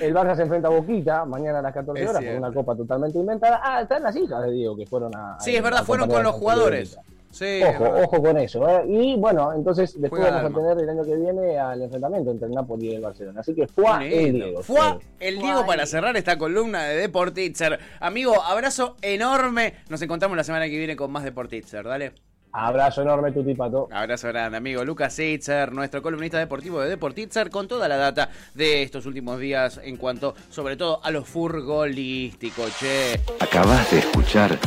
El 0.00 0.14
Barça 0.14 0.34
se 0.34 0.42
enfrenta 0.42 0.68
a 0.68 0.70
Boquita 0.70 1.26
mañana 1.26 1.58
a 1.58 1.62
las 1.62 1.74
14 1.74 2.02
Es 2.02 2.08
horas 2.08 2.24
por 2.24 2.34
una 2.36 2.52
copa 2.54 2.74
totalmente 2.74 3.18
inventada. 3.18 3.60
Ah, 3.62 3.82
están 3.82 4.02
las 4.02 4.16
hijas 4.16 4.42
de 4.44 4.50
Diego 4.52 4.74
que 4.74 4.86
fueron 4.86 5.14
a. 5.14 5.36
Sí, 5.40 5.54
es 5.54 5.62
verdad, 5.62 5.84
fueron 5.84 6.08
con 6.08 6.22
los 6.22 6.34
jugadores. 6.34 6.96
Boquita. 6.96 7.17
Sí, 7.30 7.60
Ojo, 7.62 7.84
verdad. 7.84 8.04
ojo 8.04 8.22
con 8.22 8.38
eso. 8.38 8.68
¿eh? 8.68 8.84
Y 8.88 9.16
bueno, 9.16 9.52
entonces 9.54 10.00
después 10.00 10.22
Juega 10.22 10.42
vamos 10.42 10.52
a 10.52 10.60
tener 10.60 10.78
el 10.84 10.88
año 10.88 11.04
que 11.04 11.16
viene 11.16 11.58
al 11.58 11.82
enfrentamiento 11.82 12.30
entre 12.30 12.48
el 12.48 12.54
Napoli 12.54 12.88
y 12.88 12.94
el 12.94 13.02
Barcelona. 13.02 13.40
Así 13.40 13.54
que 13.54 13.66
fue 13.66 14.26
el 14.26 14.32
Diego. 14.32 14.62
Fue 14.62 14.80
sí. 14.80 15.06
el 15.20 15.38
Diego 15.38 15.66
para 15.66 15.86
cerrar 15.86 16.16
esta 16.16 16.38
columna 16.38 16.84
de 16.84 16.96
Deportitzer. 16.96 17.78
Amigo, 18.00 18.42
abrazo 18.42 18.96
enorme. 19.02 19.74
Nos 19.88 20.00
encontramos 20.02 20.36
la 20.36 20.44
semana 20.44 20.66
que 20.66 20.78
viene 20.78 20.96
con 20.96 21.10
más 21.10 21.24
Deportitzer. 21.24 21.84
Dale. 21.84 22.12
Abrazo 22.50 23.02
enorme, 23.02 23.30
Tuti 23.30 23.54
Pato. 23.54 23.88
Abrazo 23.92 24.28
grande, 24.28 24.56
amigo. 24.56 24.82
Lucas 24.84 25.18
Itzer, 25.18 25.70
nuestro 25.72 26.00
columnista 26.02 26.38
deportivo 26.38 26.80
de 26.80 26.88
Deportitzer, 26.88 27.50
con 27.50 27.68
toda 27.68 27.88
la 27.88 27.96
data 27.96 28.30
de 28.54 28.82
estos 28.82 29.04
últimos 29.04 29.38
días 29.38 29.78
en 29.84 29.96
cuanto, 29.96 30.34
sobre 30.48 30.76
todo, 30.76 31.00
a 31.04 31.10
los 31.10 31.28
furgolísticos, 31.28 32.76
che. 32.78 33.20
Acabas 33.38 33.90
de 33.90 33.98
escuchar 33.98 34.58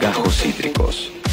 Gajos 0.00 0.36
Cítricos. 0.36 1.12